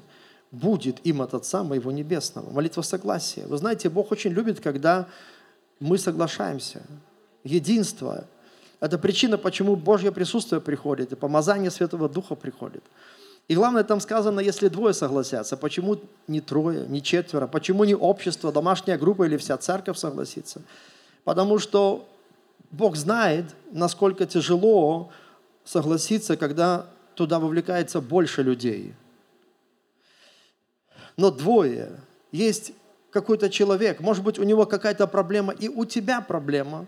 будет 0.50 1.04
им 1.06 1.20
от 1.20 1.34
Отца 1.34 1.62
Моего 1.62 1.92
Небесного. 1.92 2.50
Молитва 2.50 2.82
согласия. 2.82 3.46
Вы 3.46 3.58
знаете, 3.58 3.88
Бог 3.90 4.10
очень 4.12 4.30
любит, 4.30 4.60
когда 4.60 5.06
мы 5.80 5.98
соглашаемся. 5.98 6.82
Единство– 7.42 8.24
это 8.80 8.98
причина, 8.98 9.36
почему 9.36 9.76
Божье 9.76 10.12
присутствие 10.12 10.60
приходит, 10.60 11.12
и 11.12 11.16
помазание 11.16 11.70
Святого 11.70 12.08
Духа 12.08 12.34
приходит. 12.34 12.84
И 13.46 13.54
главное, 13.54 13.84
там 13.84 14.00
сказано, 14.00 14.40
если 14.40 14.68
двое 14.68 14.94
согласятся, 14.94 15.56
почему 15.56 16.00
не 16.28 16.40
трое, 16.40 16.86
не 16.88 17.02
четверо, 17.02 17.46
почему 17.46 17.84
не 17.84 17.94
общество, 17.94 18.50
домашняя 18.50 18.96
группа 18.96 19.24
или 19.24 19.36
вся 19.36 19.58
церковь 19.58 19.98
согласится? 19.98 20.62
Потому 21.24 21.58
что 21.58 22.08
Бог 22.70 22.96
знает, 22.96 23.44
насколько 23.70 24.24
тяжело 24.24 25.10
согласиться, 25.64 26.36
когда 26.38 26.86
туда 27.14 27.38
вовлекается 27.38 28.00
больше 28.00 28.42
людей. 28.42 28.94
Но 31.18 31.30
двое. 31.30 32.00
Есть 32.32 32.72
какой-то 33.10 33.50
человек, 33.50 34.00
может 34.00 34.24
быть, 34.24 34.38
у 34.38 34.42
него 34.42 34.64
какая-то 34.64 35.06
проблема, 35.06 35.52
и 35.52 35.68
у 35.68 35.84
тебя 35.84 36.22
проблема, 36.22 36.86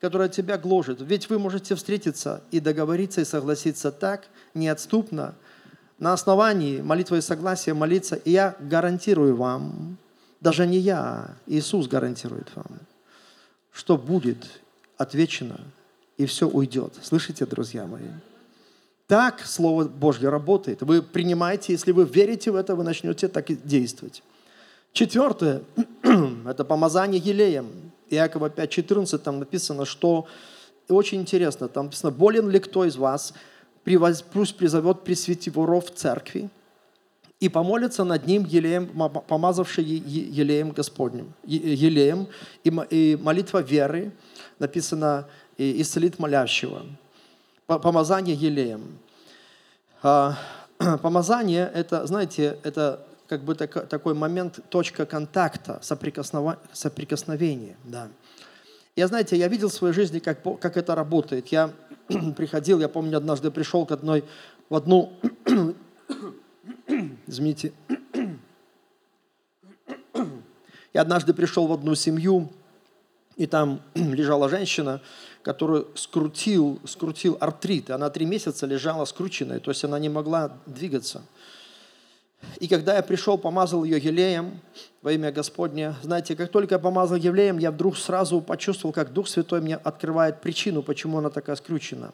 которая 0.00 0.28
тебя 0.28 0.56
гложет. 0.56 1.00
Ведь 1.00 1.28
вы 1.28 1.38
можете 1.38 1.74
встретиться 1.74 2.42
и 2.52 2.60
договориться, 2.60 3.20
и 3.22 3.24
согласиться 3.24 3.90
так, 3.90 4.28
неотступно– 4.54 5.34
на 5.98 6.12
основании 6.12 6.80
молитвы 6.80 7.18
и 7.18 7.22
согласия 7.22 7.74
молиться, 7.74 8.16
и 8.16 8.30
я 8.30 8.56
гарантирую 8.60 9.36
вам, 9.36 9.96
даже 10.40 10.66
не 10.66 10.78
я, 10.78 11.36
Иисус 11.46 11.88
гарантирует 11.88 12.48
вам, 12.54 12.66
что 13.72 13.96
будет 13.96 14.60
отвечено, 14.98 15.60
и 16.18 16.26
все 16.26 16.48
уйдет. 16.48 16.94
Слышите, 17.02 17.46
друзья 17.46 17.86
мои? 17.86 18.08
Так 19.06 19.40
Слово 19.44 19.84
Божье 19.84 20.28
работает. 20.28 20.82
Вы 20.82 21.00
принимаете, 21.00 21.72
если 21.72 21.92
вы 21.92 22.04
верите 22.04 22.50
в 22.50 22.56
это, 22.56 22.74
вы 22.74 22.84
начнете 22.84 23.28
так 23.28 23.50
и 23.50 23.56
действовать. 23.56 24.22
Четвертое– 24.92 25.62
это 26.46 26.64
помазание 26.64 27.20
елеем. 27.20 27.92
Иакова 28.10 28.48
5.14 28.48 29.18
там 29.18 29.38
написано, 29.38 29.84
что 29.84 30.26
очень 30.88 31.20
интересно, 31.20 31.68
там 31.68 31.86
написано, 31.86 32.10
болен 32.10 32.50
ли 32.50 32.58
кто 32.58 32.84
из 32.84 32.96
вас– 32.96 33.32
пусть 34.32 34.56
призовет 34.56 35.02
пресвитеров 35.04 35.94
церкви 35.94 36.50
и 37.38 37.48
помолится 37.48 38.04
над 38.04 38.26
ним 38.26 38.44
елеем, 38.44 38.88
помазавший 39.28 39.84
елеем 39.84 40.70
Господним. 40.70 41.32
Елеем 41.44 42.28
и 42.64 43.18
молитва 43.20 43.62
веры, 43.62 44.12
написано, 44.58 45.28
исцелит 45.58 46.18
молящего. 46.18 46.82
Помазание 47.66 48.34
елеем. 48.34 48.98
А, 50.02 50.38
помазание– 51.02 51.70
это, 51.74 52.06
знаете, 52.06 52.58
это 52.62 53.06
как 53.28 53.42
бы 53.42 53.54
такой 53.54 54.14
момент, 54.14 54.60
точка 54.68 55.04
контакта, 55.04 55.80
соприкосновения. 55.82 57.76
Да. 57.84 58.08
Я, 58.94 59.08
знаете, 59.08 59.36
я 59.36 59.48
видел 59.48 59.68
в 59.68 59.74
своей 59.74 59.92
жизни, 59.92 60.20
как, 60.20 60.42
как 60.60 60.76
это 60.76 60.94
работает. 60.94 61.48
Я 61.48 61.70
приходил, 62.36 62.80
я 62.80 62.88
помню, 62.88 63.16
однажды 63.18 63.50
пришел 63.50 63.86
к 63.86 63.92
одной, 63.92 64.24
в 64.68 64.74
одну, 64.74 65.12
извините, 67.26 67.72
я 70.94 71.02
однажды 71.02 71.34
пришел 71.34 71.66
в 71.66 71.72
одну 71.72 71.94
семью, 71.94 72.50
и 73.36 73.46
там 73.46 73.82
лежала 73.94 74.48
женщина, 74.48 75.02
которую 75.42 75.88
скрутил, 75.94 76.80
скрутил 76.84 77.36
артрит. 77.38 77.90
Она 77.90 78.08
три 78.10 78.24
месяца 78.24 78.66
лежала 78.66 79.04
скрученная, 79.04 79.60
то 79.60 79.70
есть 79.70 79.84
она 79.84 79.98
не 79.98 80.08
могла 80.08 80.56
двигаться– 80.66 81.22
и 82.60 82.68
когда 82.68 82.96
я 82.96 83.02
пришел, 83.02 83.38
помазал 83.38 83.84
ее 83.84 83.98
елеем 83.98 84.60
во 85.02 85.12
имя 85.12 85.30
Господне, 85.30 85.94
знаете, 86.02 86.34
как 86.36 86.50
только 86.50 86.76
я 86.76 86.78
помазал 86.78 87.16
елеем, 87.16 87.58
я 87.58 87.70
вдруг 87.70 87.96
сразу 87.96 88.40
почувствовал, 88.40 88.92
как 88.92 89.12
Дух 89.12 89.28
Святой 89.28 89.60
мне 89.60 89.76
открывает 89.76 90.40
причину, 90.40 90.82
почему 90.82 91.18
она 91.18 91.30
такая 91.30 91.56
скручена. 91.56 92.12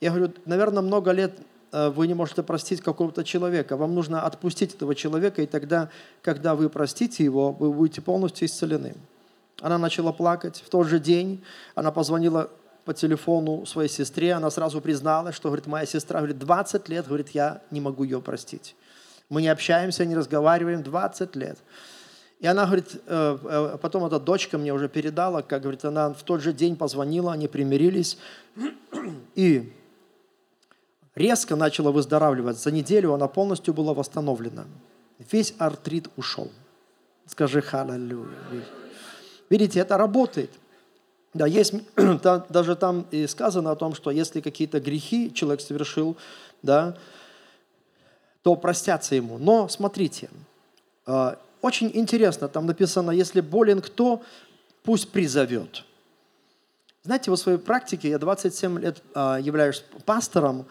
Я 0.00 0.10
говорю, 0.10 0.32
наверное, 0.44 0.82
много 0.82 1.10
лет 1.10 1.38
э, 1.72 1.90
вы 1.90 2.06
не 2.06 2.14
можете 2.14 2.42
простить 2.42 2.80
какого-то 2.80 3.24
человека. 3.24 3.76
Вам 3.76 3.94
нужно 3.94 4.22
отпустить 4.22 4.74
этого 4.74 4.94
человека, 4.94 5.42
и 5.42 5.46
тогда, 5.46 5.90
когда 6.22 6.54
вы 6.54 6.68
простите 6.68 7.24
его, 7.24 7.52
вы 7.52 7.72
будете 7.72 8.00
полностью 8.00 8.46
исцелены. 8.46 8.94
Она 9.60 9.78
начала 9.78 10.12
плакать. 10.12 10.62
В 10.64 10.70
тот 10.70 10.86
же 10.86 11.00
день 11.00 11.42
она 11.74 11.90
позвонила 11.90 12.50
по 12.84 12.94
телефону 12.94 13.66
своей 13.66 13.90
сестре, 13.90 14.32
она 14.32 14.50
сразу 14.50 14.80
призналась, 14.80 15.34
что, 15.34 15.48
говорит, 15.48 15.66
моя 15.66 15.84
сестра, 15.84 16.20
говорит, 16.20 16.38
20 16.38 16.88
лет, 16.88 17.06
говорит, 17.06 17.30
я 17.30 17.60
не 17.70 17.80
могу 17.80 18.04
ее 18.04 18.22
простить. 18.22 18.76
Мы 19.28 19.42
не 19.42 19.48
общаемся, 19.48 20.04
не 20.04 20.16
разговариваем 20.16 20.82
20 20.82 21.36
лет. 21.36 21.58
И 22.40 22.46
она 22.46 22.66
говорит, 22.66 23.00
э, 23.06 23.38
э, 23.42 23.78
потом 23.82 24.04
эта 24.04 24.20
дочка 24.20 24.58
мне 24.58 24.72
уже 24.72 24.88
передала, 24.88 25.42
как 25.42 25.62
говорит, 25.62 25.84
она 25.84 26.12
в 26.12 26.22
тот 26.22 26.40
же 26.40 26.52
день 26.52 26.76
позвонила, 26.76 27.32
они 27.32 27.48
примирились, 27.48 28.16
и 29.34 29.72
резко 31.16 31.56
начала 31.56 31.90
выздоравливать. 31.90 32.58
За 32.58 32.70
неделю 32.70 33.12
она 33.12 33.26
полностью 33.26 33.74
была 33.74 33.92
восстановлена. 33.92 34.66
Весь 35.32 35.54
артрит 35.58 36.08
ушел. 36.16 36.50
Скажи 37.26 37.60
халалюя. 37.60 38.28
Видите, 39.50 39.80
это 39.80 39.98
работает. 39.98 40.50
Да, 41.34 41.46
есть, 41.46 41.74
даже 42.48 42.76
там 42.76 43.06
и 43.10 43.26
сказано 43.26 43.72
о 43.72 43.76
том, 43.76 43.94
что 43.94 44.10
если 44.10 44.40
какие-то 44.40 44.80
грехи 44.80 45.32
человек 45.34 45.60
совершил, 45.60 46.16
да, 46.62 46.96
то 48.42 48.54
простятся 48.56 49.14
ему. 49.14 49.38
Но 49.38 49.68
смотрите, 49.68 50.30
э, 51.06 51.34
очень 51.60 51.90
интересно, 51.94 52.48
там 52.48 52.66
написано, 52.66 53.10
если 53.10 53.40
болен 53.40 53.80
кто, 53.80 54.22
пусть 54.82 55.10
призовет. 55.10 55.84
Знаете, 57.02 57.30
в 57.30 57.36
своей 57.36 57.58
практике, 57.58 58.10
я 58.10 58.18
27 58.18 58.78
лет 58.78 59.02
э, 59.14 59.38
являюсь 59.40 59.84
пастором, 60.04 60.66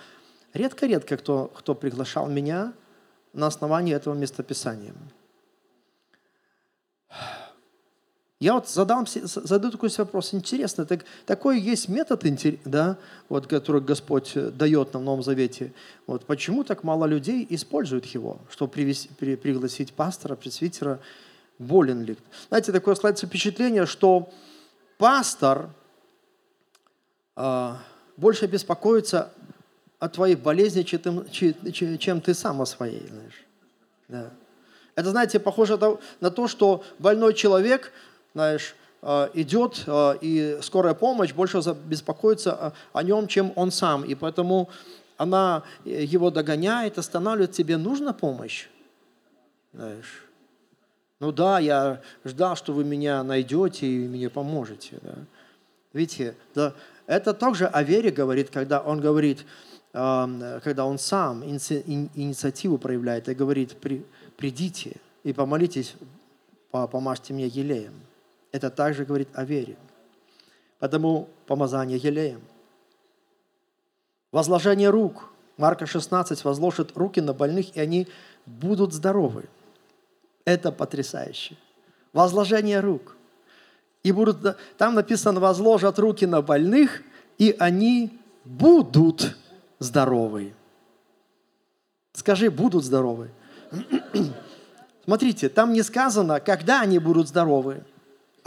редко-редко 0.53 1.17
кто, 1.17 1.51
кто 1.53 1.75
приглашал 1.75 2.27
меня 2.27 2.73
на 3.33 3.47
основании 3.47 3.93
этого 3.93 4.13
местописания. 4.13 4.93
Я 8.39 8.53
вот 8.53 8.69
задам, 8.69 9.07
задаю 9.07 9.71
такой 9.71 9.89
вопрос. 9.97 10.33
Интересно, 10.33 10.85
так, 10.85 11.05
такой 11.25 11.59
есть 11.59 11.89
метод, 11.89 12.23
да, 12.65 12.97
вот, 13.29 13.47
который 13.47 13.81
Господь 13.81 14.33
э, 14.35 14.51
дает 14.51 14.93
нам 14.93 15.01
в 15.01 15.05
Новом 15.05 15.23
Завете. 15.23 15.73
Вот, 16.05 16.23
почему 16.25 16.63
так 16.63 16.83
мало 16.83 17.05
людей 17.05 17.47
используют 17.49 18.05
его, 18.05 18.37
чтобы 18.51 18.71
привести, 18.71 19.09
при, 19.17 19.35
пригласить 19.35 19.91
пастора, 19.91 20.35
пресвитера, 20.35 20.99
болен 21.57 22.03
ли? 22.03 22.15
Знаете, 22.49 22.71
такое 22.71 22.93
складывается 22.93 23.25
впечатление, 23.25 23.87
что 23.87 24.29
пастор 24.99 25.71
э, 27.35 27.73
больше 28.17 28.45
беспокоится 28.45 29.33
о 29.97 30.09
твоей 30.09 30.35
болезни, 30.35 30.83
чем, 30.83 31.27
чем 31.31 32.21
ты 32.21 32.35
сам 32.35 32.61
о 32.61 32.67
своей. 32.67 33.07
Знаешь. 33.07 33.45
Да. 34.09 34.29
Это, 34.93 35.09
знаете, 35.09 35.39
похоже 35.39 35.79
на 36.19 36.29
то, 36.29 36.47
что 36.47 36.83
больной 36.99 37.33
человек– 37.33 37.91
знаешь, 38.37 38.75
э, 39.01 39.29
идет, 39.33 39.83
э, 39.87 40.17
и 40.21 40.59
скорая 40.61 40.93
помощь 40.93 41.33
больше 41.33 41.59
беспокоится 41.85 42.71
о 42.93 43.01
нем, 43.01 43.27
чем 43.27 43.51
он 43.55 43.71
сам. 43.71 44.03
И 44.05 44.13
поэтому 44.13 44.69
она 45.17 45.63
его 45.85 46.29
догоняет, 46.29 46.99
останавливает, 46.99 47.53
тебе 47.53 47.77
нужна 47.77 48.13
помощь. 48.13 48.67
Знаешь. 49.73 50.23
Ну 51.19 51.31
да, 51.31 51.57
я 51.57 52.01
ждал, 52.25 52.55
что 52.55 52.73
вы 52.73 52.83
меня 52.83 53.23
найдете 53.23 53.87
и 53.87 54.07
мне 54.07 54.29
поможете. 54.29 54.99
Да. 55.01 55.15
Видите, 55.93 56.35
да, 56.53 56.75
это 57.07 57.33
также 57.33 57.65
о 57.65 57.81
вере 57.81 58.11
говорит, 58.11 58.51
когда 58.51 58.81
он 58.81 59.01
говорит, 59.01 59.47
э, 59.93 60.59
когда 60.63 60.85
он 60.85 60.99
сам 60.99 61.43
инициативу 61.43 62.77
проявляет 62.77 63.29
и 63.29 63.33
говорит, 63.33 63.77
придите 64.37 64.97
и 65.23 65.33
помолитесь, 65.33 65.95
помажьте 66.69 67.33
мне 67.33 67.47
елеем. 67.47 67.93
Это 68.51 68.69
также 68.69 69.05
говорит 69.05 69.29
о 69.33 69.43
вере. 69.43 69.77
Потому 70.79 71.29
помазание 71.45 71.97
елеем. 71.97 72.41
Возложение 74.31 74.89
рук. 74.89 75.29
Марка 75.57 75.85
16 75.85 76.43
возложит 76.43 76.95
руки 76.95 77.19
на 77.19 77.33
больных, 77.33 77.75
и 77.75 77.79
они 77.79 78.07
будут 78.45 78.93
здоровы. 78.93 79.45
Это 80.45 80.71
потрясающе. 80.71 81.57
Возложение 82.13 82.79
рук. 82.79 83.15
И 84.03 84.11
будут, 84.11 84.57
там 84.77 84.93
написано, 84.93 85.39
возложат 85.39 85.99
руки 85.99 86.25
на 86.25 86.41
больных, 86.41 87.01
и 87.37 87.55
они 87.57 88.19
будут 88.45 89.35
здоровы. 89.79 90.53
Скажи, 92.13 92.49
будут 92.49 92.83
здоровы. 92.83 93.31
Смотрите, 95.05 95.49
там 95.49 95.73
не 95.73 95.83
сказано, 95.83 96.39
когда 96.39 96.81
они 96.81 96.99
будут 96.99 97.27
здоровы. 97.27 97.83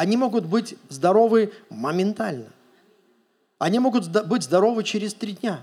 Они 0.01 0.17
могут 0.17 0.47
быть 0.47 0.77
здоровы 0.89 1.53
моментально. 1.69 2.47
Они 3.59 3.79
могут 3.81 4.09
быть 4.29 4.43
здоровы 4.45 4.83
через 4.83 5.13
три 5.13 5.33
дня. 5.33 5.61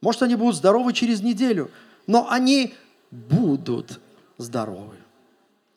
Может, 0.00 0.22
они 0.22 0.36
будут 0.36 0.54
здоровы 0.54 0.92
через 0.92 1.22
неделю. 1.22 1.68
Но 2.06 2.30
они 2.30 2.72
будут 3.10 3.98
здоровы. 4.38 4.94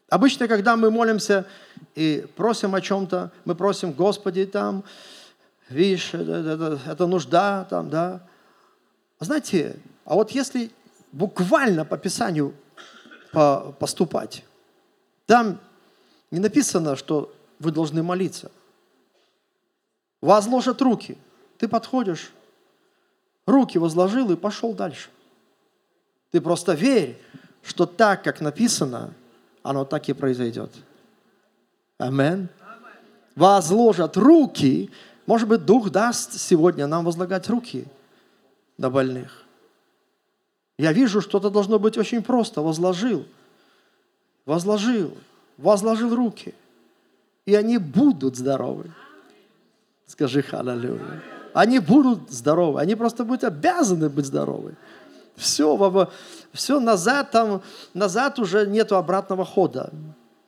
Обычно, 0.09 0.47
когда 0.47 0.75
мы 0.75 0.91
молимся 0.91 1.47
и 1.95 2.27
просим 2.35 2.75
о 2.75 2.81
чем-то, 2.81 3.31
мы 3.45 3.55
просим, 3.55 3.93
Господи, 3.93 4.45
там, 4.45 4.83
видишь, 5.67 6.13
это, 6.13 6.33
это, 6.33 6.79
это 6.85 7.07
нужда, 7.07 7.65
там, 7.67 7.89
да. 7.89 8.21
Знаете, 9.19 9.77
а 10.05 10.13
вот 10.13 10.29
если 10.29 10.69
буквально 11.11 11.83
по 11.83 11.97
Писанию 11.97 12.53
по, 13.31 13.75
поступать, 13.79 14.45
там 15.25 15.59
не 16.29 16.37
написано, 16.37 16.95
что 16.95 17.34
вы 17.59 17.71
должны 17.71 18.03
молиться. 18.03 18.51
Возложат 20.21 20.81
руки. 20.81 21.17
Ты 21.57 21.67
подходишь, 21.67 22.31
руки 23.45 23.77
возложил 23.77 24.31
и 24.31 24.35
пошел 24.35 24.73
дальше. 24.73 25.09
Ты 26.31 26.41
просто 26.41 26.73
верь, 26.73 27.17
что 27.63 27.85
так, 27.85 28.23
как 28.23 28.41
написано– 28.41 29.13
оно 29.65 29.83
так 29.83 30.07
и 30.09 30.13
произойдет. 30.13 30.71
Амин. 31.97 32.49
Возложат 33.35 34.15
руки. 34.15 34.91
Может 35.25 35.49
быть, 35.49 35.65
Дух 35.65 35.89
даст 35.89 36.39
сегодня 36.39 36.85
нам 36.85 37.03
возлагать 37.03 37.49
руки 37.49 37.85
на 38.77 38.91
больных. 38.91 39.43
Я 40.77 40.93
вижу, 40.93 41.19
что 41.19 41.39
это 41.39 41.49
должно 41.49 41.79
быть 41.79 41.97
очень 41.97 42.21
просто. 42.21 42.61
Возложил, 42.61 43.25
возложил, 44.45 45.17
возложил 45.57 46.13
руки. 46.13 46.53
И 47.45 47.55
они 47.55 47.77
будут 47.77 48.35
здоровы. 48.35 48.91
Скажи 50.07 50.41
халалюя. 50.41 51.21
Они 51.53 51.79
будут 51.79 52.31
здоровы. 52.31 52.81
Они 52.81 52.95
просто 52.95 53.23
будут 53.23 53.43
обязаны 53.43 54.09
быть 54.09 54.25
здоровы. 54.25 54.75
Все, 55.35 56.09
все 56.53 56.79
назад, 56.79 57.31
там, 57.31 57.61
назад 57.93 58.39
уже 58.39 58.65
нету 58.65 58.95
обратного 58.95 59.45
хода. 59.45 59.91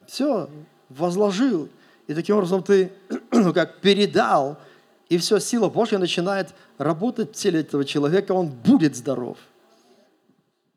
Все, 0.06 0.50
возложил. 0.90 1.70
И 2.08 2.14
таким 2.14 2.38
образом 2.38 2.64
ты 2.64 2.92
ну, 3.32 3.54
как 3.54 3.80
передал, 3.80 4.58
и 5.10 5.18
все, 5.18 5.40
сила 5.40 5.70
Божья 5.70 5.98
начинает 6.00 6.54
работать 6.78 7.32
в 7.32 7.34
теле 7.34 7.62
этого 7.62 7.86
человека, 7.86 8.32
он 8.34 8.50
будет 8.50 8.96
здоров. 8.96 9.38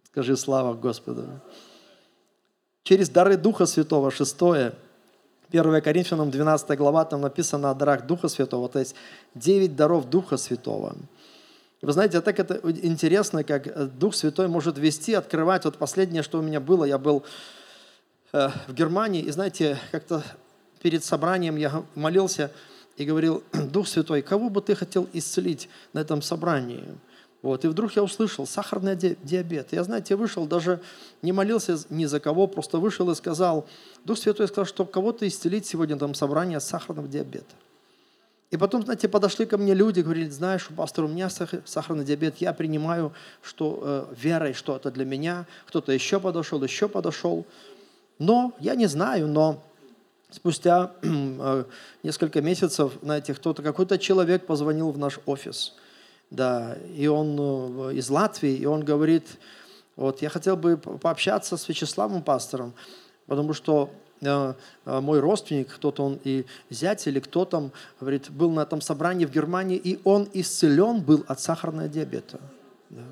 Скажи 0.04 0.36
слава 0.36 0.74
Господу. 0.74 1.40
Через 2.82 3.08
дары 3.08 3.36
Духа 3.36 3.66
Святого, 3.66 4.10
шестое, 4.10 4.74
1 5.52 5.82
Коринфянам 5.82 6.30
12 6.30 6.78
глава, 6.78 7.04
там 7.04 7.20
написано 7.20 7.70
о 7.70 7.74
дарах 7.74 8.06
Духа 8.06 8.28
Святого, 8.28 8.68
то 8.68 8.78
есть 8.78 8.94
9 9.34 9.76
даров 9.76 10.08
Духа 10.08 10.36
Святого– 10.36 10.96
вы 11.82 11.92
знаете, 11.92 12.20
так 12.20 12.38
это 12.38 12.60
интересно, 12.82 13.42
как 13.42 13.66
э, 13.66 13.86
Дух 13.86 14.14
Святой 14.14 14.48
может 14.48 14.76
вести, 14.76 15.14
открывать. 15.14 15.64
Вот 15.64 15.78
последнее, 15.78 16.22
что 16.22 16.38
у 16.38 16.42
меня 16.42 16.60
было, 16.60 16.84
я 16.84 16.98
был 16.98 17.24
э, 18.32 18.50
в 18.66 18.74
Германии, 18.74 19.22
и 19.22 19.30
знаете, 19.30 19.78
как-то 19.90 20.22
перед 20.82 21.02
собранием 21.02 21.56
я 21.56 21.82
молился 21.94 22.50
и 22.98 23.06
говорил, 23.06 23.42
Дух 23.52 23.88
Святой, 23.88 24.20
кого 24.20 24.50
бы 24.50 24.60
ты 24.60 24.74
хотел 24.74 25.08
исцелить 25.14 25.70
на 25.94 26.00
этом 26.00 26.20
собрании? 26.20 26.84
Вот, 27.42 27.64
и 27.64 27.68
вдруг 27.68 27.96
я 27.96 28.02
услышал 28.02 28.46
сахарный 28.46 28.96
диабет. 28.96 29.72
Я, 29.72 29.82
знаете, 29.82 30.14
вышел, 30.14 30.46
даже 30.46 30.80
не 31.22 31.32
молился 31.32 31.78
ни 31.88 32.04
за 32.04 32.20
кого, 32.20 32.46
просто 32.46 32.78
вышел 32.78 33.10
и 33.10 33.14
сказал, 33.14 33.66
Дух 34.04 34.18
Святой 34.18 34.46
сказал, 34.46 34.66
что 34.66 34.84
кого-то 34.84 35.26
исцелить 35.26 35.64
сегодня 35.66 35.94
на 35.94 35.98
этом 35.98 36.14
собрании 36.14 36.56
от 36.56 36.62
сахарного 36.62 37.08
диабета. 37.08 37.54
И 38.50 38.56
потом, 38.56 38.82
знаете, 38.82 39.08
подошли 39.08 39.46
ко 39.46 39.56
мне 39.56 39.74
люди, 39.74 40.00
говорили, 40.00 40.28
знаешь, 40.28 40.68
пастор, 40.76 41.04
у 41.04 41.08
меня 41.08 41.30
сахарный 41.30 42.04
диабет, 42.04 42.38
я 42.38 42.52
принимаю 42.52 43.12
что, 43.42 44.08
э, 44.10 44.14
верой, 44.20 44.52
что 44.54 44.76
это 44.76 44.90
для 44.90 45.04
меня. 45.04 45.46
Кто-то 45.66 45.92
еще 45.92 46.18
подошел, 46.18 46.62
еще 46.62 46.88
подошел. 46.88 47.46
Но 48.18 48.52
я 48.58 48.74
не 48.74 48.86
знаю, 48.86 49.28
но 49.28 49.62
спустя 50.30 50.92
э, 51.02 51.64
несколько 52.02 52.42
месяцев, 52.42 52.92
знаете, 53.02 53.34
кто-то, 53.34 53.62
какой-то 53.62 53.98
человек 53.98 54.46
позвонил 54.46 54.90
в 54.90 54.98
наш 54.98 55.20
офис, 55.26 55.74
да, 56.30 56.76
и 56.96 57.06
он 57.06 57.90
э, 57.90 57.94
из 57.94 58.08
Латвии, 58.10 58.54
и 58.54 58.66
он 58.66 58.84
говорит, 58.84 59.26
вот, 59.96 60.22
я 60.22 60.28
хотел 60.28 60.56
бы 60.56 60.76
пообщаться 60.76 61.56
с 61.56 61.68
Вячеславом 61.68 62.22
пастором, 62.22 62.72
потому 63.26 63.52
что 63.52 63.90
Э, 64.22 64.54
э, 64.84 65.00
мой 65.00 65.20
родственник, 65.20 65.74
кто-то 65.74 66.04
он 66.04 66.20
и 66.24 66.44
зять 66.68 67.06
или 67.06 67.20
кто 67.20 67.44
там, 67.44 67.72
говорит, 68.00 68.30
был 68.30 68.50
на 68.50 68.60
этом 68.60 68.80
собрании 68.80 69.24
в 69.24 69.30
Германии, 69.30 69.78
и 69.78 69.98
он 70.04 70.28
исцелен 70.34 71.00
был 71.00 71.24
от 71.26 71.40
сахарного 71.40 71.88
диабета. 71.88 72.38
Да. 72.90 73.02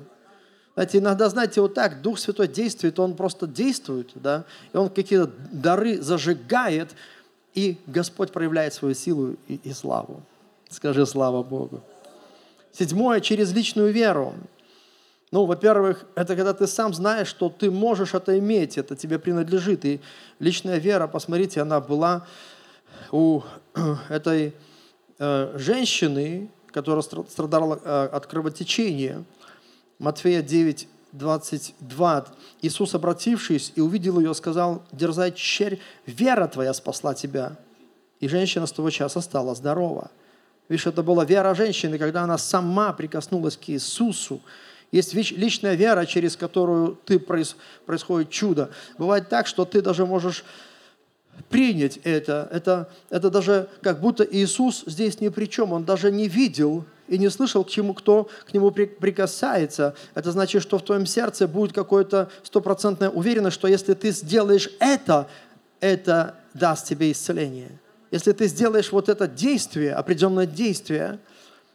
Знаете, 0.75 0.97
иногда, 0.99 1.29
знаете, 1.29 1.61
вот 1.61 1.73
так 1.73 2.01
Дух 2.01 2.19
Святой 2.19 2.47
действует, 2.47 2.99
Он 2.99 3.15
просто 3.15 3.47
действует, 3.47 4.11
да, 4.15 4.45
и 4.71 4.77
Он 4.77 4.89
какие-то 4.89 5.31
дары 5.51 6.01
зажигает, 6.01 6.91
и 7.55 7.77
Господь 7.87 8.31
проявляет 8.31 8.73
свою 8.73 8.93
силу 8.93 9.35
и, 9.47 9.55
и 9.55 9.73
славу. 9.73 10.21
Скажи 10.69 11.05
слава 11.05 11.41
Богу. 11.41 11.81
Седьмое, 12.71 13.19
через 13.19 13.53
личную 13.53 13.91
веру. 13.91 14.35
Ну, 15.31 15.45
во-первых, 15.45 16.05
это 16.15 16.35
когда 16.35 16.53
ты 16.53 16.65
сам 16.65 16.93
знаешь, 16.93 17.27
что 17.27 17.49
ты 17.49 17.69
можешь 17.69 18.13
это 18.13 18.37
иметь, 18.39 18.77
это 18.77 18.95
тебе 18.95 19.19
принадлежит. 19.19 19.85
И 19.85 20.01
личная 20.39 20.79
вера, 20.79 21.07
посмотрите, 21.07 21.61
она 21.61 21.79
была 21.79 22.25
у 23.11 23.41
этой 24.09 24.55
э, 25.19 25.53
женщины, 25.55 26.49
которая 26.71 27.03
страдала 27.03 27.79
э, 27.83 28.09
от 28.11 28.25
кровотечения. 28.25 29.23
Матфея 29.99 30.41
9, 30.41 30.87
22. 31.11 32.25
Иисус, 32.61 32.95
обратившись 32.95 33.73
и 33.75 33.81
увидел 33.81 34.19
ее, 34.19 34.33
сказал, 34.33 34.83
дерзай, 34.91 35.31
черь, 35.31 35.79
вера 36.05 36.47
твоя 36.47 36.73
спасла 36.73 37.13
тебя. 37.13 37.57
И 38.19 38.27
женщина 38.27 38.65
с 38.65 38.71
того 38.71 38.89
часа 38.89 39.21
стала 39.21 39.55
здорова. 39.55 40.11
Видишь, 40.69 40.85
это 40.85 41.03
была 41.03 41.25
вера 41.25 41.55
женщины, 41.55 41.97
когда 41.97 42.23
она 42.23 42.37
сама 42.37 42.93
прикоснулась 42.93 43.57
к 43.57 43.69
Иисусу, 43.69 44.41
есть 44.91 45.13
личная 45.13 45.75
вера, 45.75 46.05
через 46.05 46.35
которую 46.35 46.97
ты 47.05 47.19
происходит 47.19 48.29
чудо. 48.31 48.71
Бывает 48.97 49.29
так, 49.29 49.45
что 49.45 49.65
ты 49.65 49.81
даже 49.81 50.05
можешь 50.05 50.43
принять 51.49 51.99
это. 52.03 52.47
Это, 52.51 52.89
это 53.09 53.29
даже 53.29 53.69
как 53.81 53.99
будто 54.01 54.23
Иисус 54.23 54.83
здесь 54.87 55.21
ни 55.21 55.29
при 55.29 55.45
чем. 55.45 55.73
Он 55.73 55.83
даже 55.85 56.11
не 56.11 56.27
видел 56.27 56.85
и 57.07 57.19
не 57.19 57.29
слышал, 57.29 57.63
к 57.63 57.69
чему 57.69 57.93
кто 57.93 58.29
к 58.47 58.53
нему 58.53 58.71
прикасается. 58.71 59.95
Это 60.15 60.31
значит, 60.31 60.63
что 60.63 60.79
в 60.79 60.83
твоем 60.83 61.05
сердце 61.05 61.47
будет 61.47 61.71
какое-то 61.71 62.29
стопроцентная 62.43 63.09
уверенность, 63.09 63.55
что 63.55 63.67
если 63.67 63.93
ты 63.93 64.11
сделаешь 64.11 64.69
это, 64.79 65.27
это 65.79 66.35
даст 66.55 66.87
тебе 66.87 67.11
исцеление. 67.11 67.79
Если 68.11 68.31
ты 68.31 68.47
сделаешь 68.47 68.91
вот 68.91 69.09
это 69.09 69.27
действие, 69.27 69.93
определенное 69.93 70.45
действие– 70.45 71.19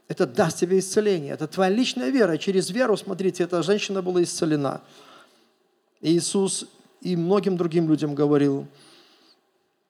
это 0.08 0.26
даст 0.26 0.58
тебе 0.58 0.78
исцеление. 0.78 1.32
Это 1.32 1.46
твоя 1.46 1.70
личная 1.70 2.10
вера. 2.10 2.36
Через 2.36 2.70
веру, 2.70 2.96
смотрите, 2.96 3.44
эта 3.44 3.62
женщина 3.62 4.02
была 4.02 4.22
исцелена. 4.22 4.82
И 6.00 6.16
Иисус 6.16 6.66
и 7.00 7.16
многим 7.16 7.56
другим 7.56 7.88
людям 7.88 8.14
говорил, 8.14 8.66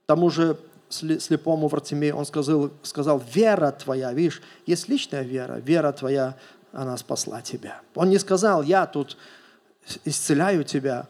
тому 0.06 0.30
же 0.30 0.56
слепому 0.88 1.66
Вартимею, 1.66 2.16
он 2.16 2.26
сказал, 2.26 2.70
сказал, 2.82 3.22
вера 3.32 3.72
твоя, 3.72 4.12
видишь, 4.12 4.42
есть 4.66 4.88
личная 4.88 5.22
вера, 5.22 5.54
вера 5.54 5.90
твоя, 5.92 6.36
она 6.72 6.96
спасла 6.96 7.42
тебя. 7.42 7.80
Он 7.94 8.10
не 8.10 8.18
сказал, 8.18 8.62
я 8.62 8.86
тут 8.86 9.16
исцеляю 10.04 10.62
тебя, 10.62 11.08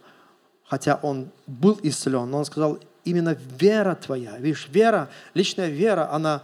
хотя 0.64 0.98
он 1.02 1.28
был 1.46 1.78
исцелен, 1.82 2.30
но 2.30 2.38
он 2.38 2.44
сказал, 2.46 2.78
именно 3.04 3.36
вера 3.58 3.94
твоя. 3.94 4.36
Видишь, 4.38 4.68
вера, 4.70 5.08
личная 5.34 5.68
вера, 5.68 6.10
она 6.12 6.42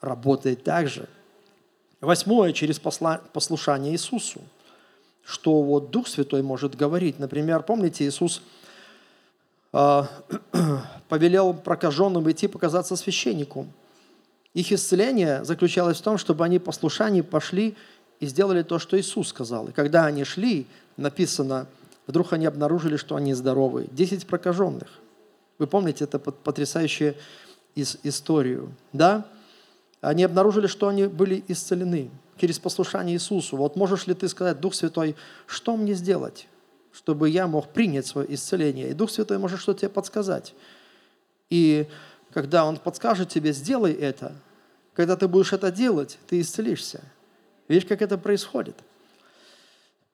работает 0.00 0.64
так 0.64 0.88
же. 0.88 1.08
Восьмое, 2.00 2.52
через 2.52 2.78
послушание 2.78 3.92
Иисусу. 3.92 4.40
Что 5.24 5.62
вот 5.62 5.90
Дух 5.90 6.08
Святой 6.08 6.42
может 6.42 6.74
говорить. 6.74 7.18
Например, 7.18 7.62
помните, 7.62 8.06
Иисус 8.06 8.40
э, 9.72 10.02
повелел 11.08 11.52
прокаженным 11.52 12.30
идти 12.30 12.46
показаться 12.46 12.96
священнику. 12.96 13.66
Их 14.54 14.72
исцеление 14.72 15.44
заключалось 15.44 15.98
в 15.98 16.02
том, 16.02 16.16
чтобы 16.16 16.44
они 16.44 16.58
послушание 16.58 17.22
пошли 17.22 17.76
и 18.20 18.26
сделали 18.26 18.62
то, 18.62 18.78
что 18.78 18.98
Иисус 18.98 19.28
сказал. 19.28 19.68
И 19.68 19.72
когда 19.72 20.06
они 20.06 20.24
шли, 20.24 20.66
написано, 20.96 21.66
вдруг 22.06 22.32
они 22.32 22.46
обнаружили, 22.46 22.96
что 22.96 23.16
они 23.16 23.34
здоровы. 23.34 23.86
Десять 23.92 24.26
прокаженных. 24.26 24.88
Вы 25.58 25.66
помните 25.66 26.04
это 26.04 26.18
потрясающую 26.18 27.14
историю, 27.74 28.74
да? 28.92 29.26
Они 30.00 30.22
обнаружили, 30.22 30.68
что 30.68 30.88
они 30.88 31.06
были 31.06 31.44
исцелены 31.48 32.10
через 32.36 32.58
послушание 32.58 33.16
Иисусу. 33.16 33.56
Вот 33.56 33.74
можешь 33.76 34.06
ли 34.06 34.14
ты 34.14 34.28
сказать, 34.28 34.60
Дух 34.60 34.74
Святой, 34.74 35.16
что 35.46 35.76
мне 35.76 35.94
сделать, 35.94 36.46
чтобы 36.92 37.28
я 37.28 37.48
мог 37.48 37.68
принять 37.70 38.06
свое 38.06 38.32
исцеление? 38.34 38.90
И 38.90 38.94
Дух 38.94 39.10
Святой 39.10 39.38
может 39.38 39.60
что-то 39.60 39.80
тебе 39.80 39.88
подсказать. 39.88 40.54
И 41.50 41.88
когда 42.32 42.64
Он 42.64 42.76
подскажет 42.76 43.28
тебе, 43.28 43.52
сделай 43.52 43.92
это, 43.92 44.34
когда 44.94 45.16
ты 45.16 45.26
будешь 45.26 45.52
это 45.52 45.72
делать, 45.72 46.18
ты 46.28 46.40
исцелишься. 46.40 47.02
Видишь, 47.66 47.88
как 47.88 48.02
это 48.02 48.18
происходит? 48.18 48.76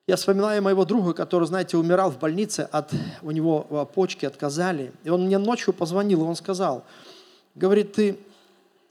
Я 0.07 0.17
вспоминаю 0.17 0.62
моего 0.62 0.85
друга, 0.85 1.14
который, 1.14 1.47
знаете, 1.47 1.79
умирал 1.79 2.11
в 2.11 2.19
больнице, 2.19 2.69
от, 2.71 2.93
у 3.23 3.31
него 3.31 3.67
а, 3.71 3.85
почки 3.87 4.27
отказали. 4.27 4.93
И 5.03 5.09
он 5.09 5.25
мне 5.25 5.38
ночью 5.38 5.73
позвонил, 5.73 6.23
и 6.23 6.27
он 6.27 6.37
сказал, 6.37 6.85
говорит, 7.55 7.95
ты, 7.95 8.19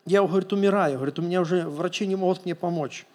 я, 0.08 0.24
говорит, 0.24 0.52
умираю, 0.54 0.96
говорит, 0.96 1.20
у 1.20 1.22
меня 1.22 1.42
уже 1.42 1.68
врачи 1.68 2.08
не 2.08 2.16
могут 2.16 2.46
мне 2.46 2.56
помочь. 2.56 3.06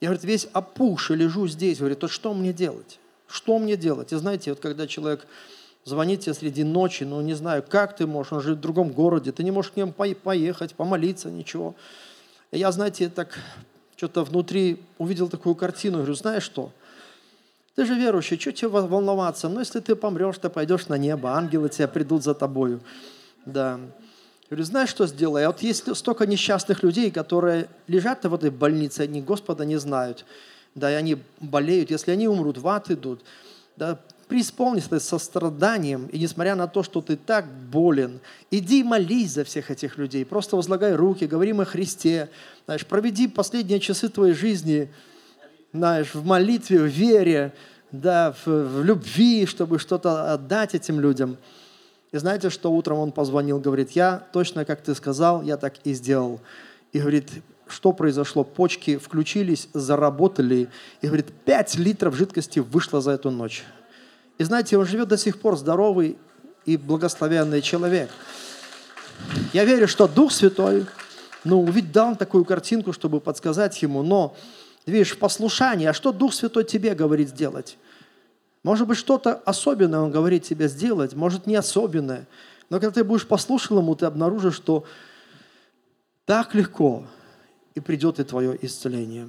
Я, 0.00 0.08
говорит, 0.08 0.22
весь 0.22 0.48
опухший 0.52 1.16
лежу 1.16 1.48
здесь, 1.48 1.78
говорит, 1.78 1.98
то 1.98 2.06
что 2.06 2.34
мне 2.34 2.52
делать? 2.52 3.00
Что 3.26 3.58
мне 3.58 3.76
делать? 3.76 4.12
И 4.12 4.16
знаете, 4.16 4.50
вот 4.50 4.60
когда 4.60 4.86
человек 4.86 5.26
звонит 5.84 6.20
тебе 6.20 6.34
среди 6.34 6.62
ночи, 6.62 7.02
ну 7.02 7.20
не 7.20 7.34
знаю, 7.34 7.64
как 7.68 7.96
ты 7.96 8.06
можешь, 8.06 8.32
он 8.32 8.42
живет 8.42 8.58
в 8.58 8.60
другом 8.60 8.90
городе, 8.90 9.32
ты 9.32 9.42
не 9.42 9.50
можешь 9.50 9.72
к 9.72 9.76
нему 9.76 9.92
поехать, 9.92 10.74
помолиться, 10.76 11.32
ничего. 11.32 11.74
И 12.52 12.58
я, 12.58 12.70
знаете, 12.70 13.08
так 13.08 13.36
что-то 13.96 14.22
внутри 14.22 14.80
увидел 14.98 15.28
такую 15.28 15.56
картину, 15.56 15.96
говорю, 15.96 16.14
знаешь 16.14 16.44
что– 16.44 16.70
ты 17.74 17.84
же 17.86 17.94
верующий, 17.94 18.38
что 18.38 18.52
тебе 18.52 18.68
волноваться? 18.68 19.48
Ну, 19.48 19.58
если 19.58 19.80
ты 19.80 19.96
помрешь, 19.96 20.38
ты 20.38 20.48
пойдешь 20.48 20.86
на 20.86 20.96
небо, 20.96 21.30
ангелы 21.30 21.68
тебя 21.68 21.88
придут 21.88 22.22
за 22.22 22.34
тобою. 22.34 22.80
Да. 23.46 23.80
Я 24.42 24.48
говорю, 24.50 24.64
знаешь, 24.64 24.90
что 24.90 25.06
сделай? 25.06 25.44
А 25.44 25.48
вот 25.48 25.60
есть 25.62 25.96
столько 25.96 26.26
несчастных 26.26 26.84
людей, 26.84 27.10
которые 27.10 27.68
лежат 27.88 28.24
в 28.24 28.32
этой 28.34 28.50
больнице, 28.50 29.00
они 29.00 29.20
Господа 29.20 29.64
не 29.64 29.76
знают. 29.76 30.24
Да, 30.76 30.90
и 30.90 30.94
они 30.94 31.18
болеют. 31.40 31.90
Если 31.90 32.12
они 32.12 32.28
умрут, 32.28 32.58
в 32.58 32.68
ад 32.68 32.90
идут. 32.90 33.22
Да, 33.76 33.98
преисполнись 34.28 34.84
ты 34.84 35.00
состраданием, 35.00 36.06
и 36.06 36.18
несмотря 36.18 36.54
на 36.54 36.68
то, 36.68 36.84
что 36.84 37.00
ты 37.00 37.16
так 37.16 37.46
болен, 37.46 38.20
иди 38.52 38.84
молись 38.84 39.32
за 39.32 39.44
всех 39.44 39.72
этих 39.72 39.98
людей, 39.98 40.24
просто 40.24 40.54
возлагай 40.54 40.94
руки, 40.94 41.26
говори 41.26 41.50
им 41.50 41.60
о 41.60 41.64
Христе, 41.64 42.30
знаешь, 42.66 42.86
проведи 42.86 43.26
последние 43.26 43.80
часы 43.80 44.08
твоей 44.08 44.32
жизни– 44.32 44.88
знаешь, 45.74 46.14
в 46.14 46.24
молитве, 46.24 46.78
в 46.78 46.86
вере, 46.86 47.52
да, 47.90 48.32
в, 48.32 48.46
в 48.46 48.84
любви, 48.84 49.44
чтобы 49.44 49.80
что-то 49.80 50.32
отдать 50.32 50.74
этим 50.74 51.00
людям. 51.00 51.36
И 52.12 52.16
знаете, 52.16 52.48
что 52.48 52.72
утром 52.72 52.98
он 52.98 53.10
позвонил, 53.10 53.58
говорит, 53.58 53.90
я 53.90 54.24
точно, 54.32 54.64
как 54.64 54.82
ты 54.82 54.94
сказал, 54.94 55.42
я 55.42 55.56
так 55.56 55.74
и 55.82 55.92
сделал. 55.92 56.40
И 56.92 57.00
говорит, 57.00 57.28
что 57.66 57.92
произошло? 57.92 58.44
Почки 58.44 58.96
включились, 58.96 59.68
заработали. 59.74 60.68
И 61.02 61.06
говорит, 61.08 61.32
5 61.44 61.74
литров 61.78 62.14
жидкости 62.14 62.60
вышло 62.60 63.00
за 63.00 63.10
эту 63.10 63.32
ночь. 63.32 63.64
И 64.38 64.44
знаете, 64.44 64.78
он 64.78 64.86
живет 64.86 65.08
до 65.08 65.18
сих 65.18 65.40
пор 65.40 65.56
здоровый 65.56 66.16
и 66.66 66.76
благословенный 66.76 67.62
человек. 67.62 68.10
Я 69.52 69.64
верю, 69.64 69.88
что 69.88 70.06
Дух 70.06 70.30
Святой, 70.30 70.86
ну, 71.42 71.62
увидел 71.62 71.92
дал 71.92 72.16
такую 72.16 72.44
картинку, 72.44 72.92
чтобы 72.92 73.20
подсказать 73.20 73.82
ему, 73.82 74.04
но 74.04 74.36
видишь, 74.92 75.12
в 75.12 75.18
послушании. 75.18 75.86
А 75.86 75.92
что 75.92 76.12
Дух 76.12 76.34
Святой 76.34 76.64
тебе 76.64 76.94
говорит 76.94 77.28
сделать? 77.30 77.78
Может 78.62 78.88
быть, 78.88 78.98
что-то 78.98 79.34
особенное 79.44 80.00
Он 80.00 80.10
говорит 80.10 80.44
тебе 80.44 80.68
сделать, 80.68 81.14
может, 81.14 81.46
не 81.46 81.56
особенное. 81.56 82.26
Но 82.70 82.80
когда 82.80 82.92
ты 82.92 83.04
будешь 83.04 83.26
послушан 83.26 83.78
Ему, 83.78 83.94
ты 83.94 84.06
обнаружишь, 84.06 84.54
что 84.54 84.84
так 86.24 86.54
легко, 86.54 87.04
и 87.74 87.80
придет 87.80 88.20
и 88.20 88.24
твое 88.24 88.56
исцеление. 88.64 89.28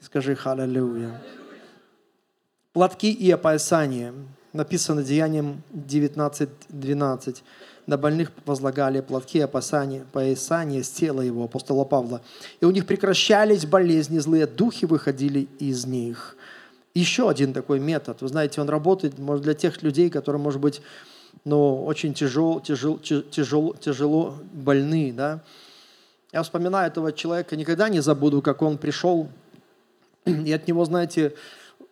Скажи 0.00 0.34
«Халлелуя». 0.34 1.20
Платки 2.72 3.12
и 3.12 3.30
опоясание. 3.30 4.14
Написано 4.52 5.02
Деянием 5.02 5.62
19.12 5.74 7.42
на 7.88 7.96
больных 7.96 8.30
возлагали 8.44 9.00
платки, 9.00 9.40
опасания, 9.40 10.04
поясания 10.12 10.82
с 10.82 10.90
тела 10.90 11.22
его, 11.22 11.44
апостола 11.44 11.84
Павла. 11.84 12.20
И 12.60 12.66
у 12.66 12.70
них 12.70 12.86
прекращались 12.86 13.64
болезни, 13.64 14.18
злые 14.18 14.46
духи 14.46 14.84
выходили 14.84 15.48
из 15.58 15.86
них. 15.86 16.36
Еще 16.92 17.30
один 17.30 17.54
такой 17.54 17.80
метод. 17.80 18.20
Вы 18.20 18.28
знаете, 18.28 18.60
он 18.60 18.68
работает 18.68 19.18
может, 19.18 19.42
для 19.42 19.54
тех 19.54 19.82
людей, 19.82 20.10
которые, 20.10 20.40
может 20.40 20.60
быть, 20.60 20.82
ну, 21.46 21.82
очень 21.86 22.12
тяжел, 22.12 22.60
тяжел, 22.60 22.98
тяжел, 22.98 23.74
тяжело 23.80 24.34
больны. 24.52 25.10
Да? 25.16 25.40
Я 26.30 26.42
вспоминаю 26.42 26.88
этого 26.88 27.10
человека, 27.10 27.56
никогда 27.56 27.88
не 27.88 28.00
забуду, 28.00 28.42
как 28.42 28.60
он 28.60 28.76
пришел, 28.76 29.28
и 30.26 30.52
от 30.52 30.68
него, 30.68 30.84
знаете, 30.84 31.32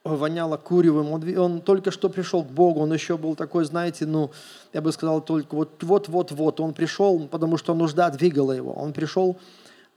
воняло 0.06 0.56
куревым. 0.56 1.10
Он, 1.12 1.38
он 1.38 1.60
только 1.60 1.90
что 1.90 2.08
пришел 2.08 2.44
к 2.44 2.48
Богу, 2.48 2.80
он 2.80 2.92
еще 2.92 3.16
был 3.16 3.34
такой, 3.34 3.64
знаете, 3.64 4.06
ну, 4.06 4.30
я 4.72 4.80
бы 4.80 4.92
сказал, 4.92 5.20
только 5.20 5.54
вот, 5.54 5.82
вот, 5.82 6.08
вот, 6.08 6.32
вот. 6.32 6.60
Он 6.60 6.72
пришел, 6.72 7.26
потому 7.28 7.56
что 7.56 7.74
нужда 7.74 8.10
двигала 8.10 8.52
его. 8.52 8.72
Он 8.72 8.92
пришел 8.92 9.36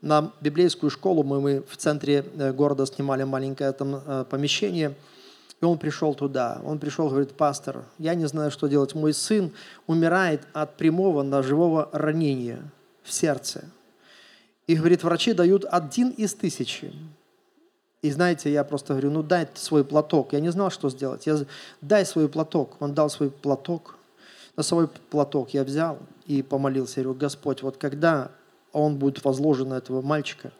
на 0.02 0.32
библейскую 0.40 0.90
школу, 0.90 1.22
мы, 1.22 1.40
мы 1.40 1.62
в 1.68 1.76
центре 1.76 2.24
э, 2.36 2.52
города 2.52 2.86
снимали 2.86 3.24
маленькое 3.24 3.72
там 3.72 4.02
э, 4.04 4.24
помещение, 4.28 4.94
и 5.60 5.64
он 5.64 5.78
пришел 5.78 6.14
туда. 6.14 6.60
Он 6.64 6.78
пришел, 6.78 7.08
говорит, 7.08 7.32
пастор, 7.32 7.84
я 7.98 8.14
не 8.14 8.26
знаю, 8.26 8.50
что 8.50 8.66
делать. 8.66 8.94
Мой 8.94 9.12
сын 9.12 9.52
умирает 9.86 10.42
от 10.54 10.76
прямого 10.76 11.22
ножевого 11.22 11.90
ранения 11.92 12.62
в 13.02 13.12
сердце. 13.12 13.64
И, 14.66 14.76
говорит, 14.76 15.02
врачи 15.02 15.32
дают 15.32 15.66
один 15.68 16.10
из 16.10 16.32
тысячи. 16.32 16.92
И 18.02 18.10
знаете, 18.10 18.50
я 18.50 18.64
просто 18.64 18.94
говорю, 18.94 19.10
ну 19.10 19.22
дай 19.22 19.46
свой 19.54 19.84
платок. 19.84 20.32
Я 20.32 20.40
не 20.40 20.50
знал, 20.50 20.70
что 20.70 20.88
сделать. 20.88 21.26
Я, 21.26 21.38
дай 21.80 22.06
свой 22.06 22.28
платок. 22.28 22.76
Он 22.80 22.94
дал 22.94 23.10
свой 23.10 23.30
платок. 23.30 23.96
На 24.56 24.62
свой 24.62 24.88
платок 24.88 25.50
я 25.50 25.64
взял 25.64 25.98
и 26.26 26.42
помолился. 26.42 27.00
Я 27.00 27.04
говорю, 27.04 27.20
Господь, 27.20 27.62
вот 27.62 27.76
когда 27.76 28.30
он 28.72 28.96
будет 28.96 29.22
возложен 29.24 29.68
на 29.68 29.74
этого 29.74 30.00
мальчика, 30.00 30.52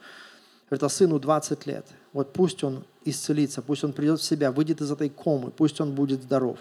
это 0.69 0.89
сыну 0.89 1.19
20 1.19 1.67
лет, 1.67 1.87
вот 2.13 2.33
пусть 2.33 2.63
он 2.63 2.85
исцелится, 3.05 3.63
пусть 3.63 3.85
он 3.85 3.93
придет 3.93 4.21
в 4.21 4.25
себя, 4.25 4.53
выйдет 4.53 4.81
из 4.81 4.91
этой 4.91 5.09
комы, 5.09 5.51
пусть 5.51 5.81
он 5.81 5.95
будет 5.95 6.23
здоров. 6.23 6.59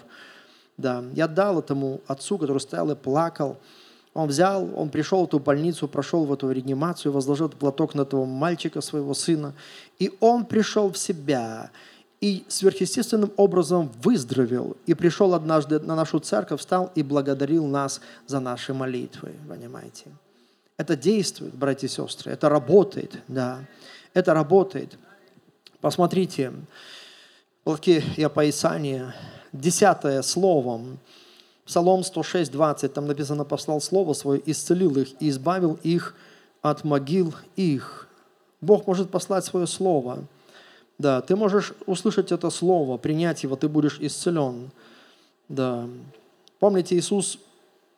Да, 0.76 1.04
я 1.14 1.28
дал 1.28 1.58
этому 1.58 2.00
отцу, 2.06 2.38
который 2.38 2.58
стоял 2.58 2.90
и 2.90 2.94
плакал, 2.94 3.58
он 4.12 4.28
взял, 4.28 4.68
он 4.76 4.90
пришел 4.90 5.22
в 5.22 5.28
эту 5.28 5.38
больницу, 5.38 5.86
прошел 5.86 6.24
в 6.24 6.32
эту 6.32 6.50
реанимацию, 6.50 7.12
возложил 7.12 7.48
платок 7.48 7.94
на 7.94 8.02
этого 8.02 8.24
мальчика, 8.24 8.80
своего 8.80 9.14
сына, 9.14 9.54
и 9.98 10.12
он 10.20 10.44
пришел 10.44 10.90
в 10.90 10.98
себя 10.98 11.70
и 12.20 12.44
сверхъестественным 12.48 13.32
образом 13.36 13.90
выздоровел. 14.02 14.76
И 14.86 14.94
пришел 14.94 15.32
однажды 15.32 15.78
на 15.80 15.94
нашу 15.94 16.18
церковь, 16.18 16.60
встал 16.60 16.90
и 16.94 17.02
благодарил 17.02 17.66
нас 17.66 18.00
за 18.26 18.40
наши 18.40 18.74
молитвы, 18.74 19.32
понимаете. 19.48 20.06
Это 20.76 20.96
действует, 20.96 21.54
братья 21.54 21.86
и 21.86 21.90
сестры, 21.90 22.32
это 22.32 22.48
работает, 22.48 23.18
да, 23.28 23.60
это 24.12 24.34
работает. 24.34 24.98
Посмотрите, 25.80 26.52
платки 27.64 28.02
и 28.16 28.22
опоясание, 28.22 29.14
десятое 29.52 30.22
словом, 30.22 30.98
Псалом 31.64 32.02
106, 32.02 32.50
20, 32.50 32.92
там 32.92 33.06
написано, 33.06 33.44
послал 33.44 33.80
Слово 33.80 34.12
Свое, 34.12 34.42
исцелил 34.44 34.96
их 34.96 35.08
и 35.20 35.28
избавил 35.28 35.78
их 35.82 36.14
от 36.62 36.84
могил 36.84 37.34
их. 37.56 38.08
Бог 38.60 38.86
может 38.86 39.10
послать 39.10 39.44
свое 39.44 39.66
Слово. 39.66 40.24
Да, 40.98 41.20
ты 41.22 41.36
можешь 41.36 41.72
услышать 41.86 42.32
это 42.32 42.50
Слово, 42.50 42.98
принять 42.98 43.42
его, 43.42 43.56
ты 43.56 43.68
будешь 43.68 43.98
исцелен. 44.00 44.70
Да. 45.48 45.86
Помните, 46.58 46.96
Иисус 46.96 47.38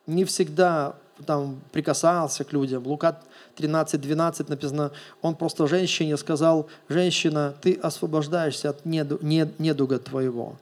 не 0.07 0.23
всегда 0.23 0.95
там 1.25 1.59
прикасался 1.71 2.43
к 2.43 2.53
людям. 2.53 2.87
Лука 2.87 3.19
13, 3.55 3.99
12 3.99 4.49
написано, 4.49 4.91
он 5.21 5.35
просто 5.35 5.67
женщине 5.67 6.17
сказал, 6.17 6.67
женщина, 6.89 7.53
ты 7.61 7.73
освобождаешься 7.73 8.69
от 8.69 8.85
недуга 8.85 9.99
твоего. 9.99 10.55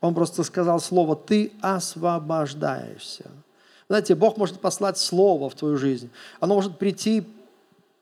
Он 0.00 0.14
просто 0.14 0.42
сказал 0.44 0.80
слово 0.80 1.16
«ты 1.16 1.52
освобождаешься». 1.60 3.30
Знаете, 3.88 4.14
Бог 4.14 4.36
может 4.36 4.60
послать 4.60 4.98
Слово 4.98 5.48
в 5.48 5.54
твою 5.54 5.78
жизнь. 5.78 6.10
Оно 6.40 6.54
может 6.54 6.78
прийти 6.78 7.26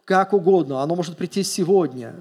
как 0.04 0.32
угодно. 0.32 0.82
Оно 0.82 0.96
может 0.96 1.16
прийти 1.16 1.42
сегодня. 1.44 2.14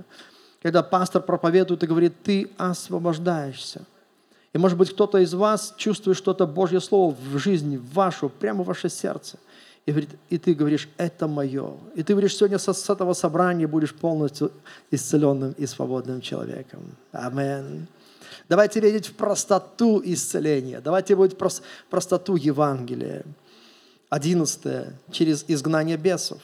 Когда 0.61 0.83
пастор 0.83 1.21
проповедует 1.21 1.83
и 1.83 1.87
говорит, 1.87 2.13
ты 2.23 2.49
освобождаешься. 2.57 3.81
И 4.53 4.57
может 4.57 4.77
быть 4.77 4.91
кто-то 4.91 5.17
из 5.17 5.33
вас 5.33 5.73
чувствует 5.77 6.17
что-то 6.17 6.45
Божье 6.45 6.79
Слово 6.79 7.13
в 7.13 7.37
жизни, 7.37 7.77
в 7.77 7.93
вашу, 7.93 8.29
прямо 8.29 8.63
в 8.63 8.67
ваше 8.67 8.89
сердце. 8.89 9.37
И, 9.85 9.91
говорит, 9.91 10.09
и 10.29 10.37
ты 10.37 10.53
говоришь, 10.53 10.89
это 10.97 11.27
мое. 11.27 11.73
И 11.95 12.03
ты 12.03 12.13
говоришь, 12.13 12.35
сегодня 12.35 12.57
с, 12.57 12.71
с 12.73 12.89
этого 12.89 13.13
собрания 13.13 13.67
будешь 13.67 13.93
полностью 13.93 14.51
исцеленным 14.91 15.53
и 15.57 15.65
свободным 15.67 16.21
человеком. 16.21 16.81
Аминь. 17.11 17.87
Давайте 18.49 18.79
верить 18.79 19.07
в 19.07 19.13
простоту 19.13 20.01
исцеления. 20.03 20.81
Давайте 20.81 21.15
верить 21.15 21.37
в 21.39 21.61
простоту 21.89 22.35
Евангелия. 22.35 23.23
Одиннадцатое. 24.09 24.93
Через 25.11 25.45
изгнание 25.47 25.97
бесов. 25.97 26.41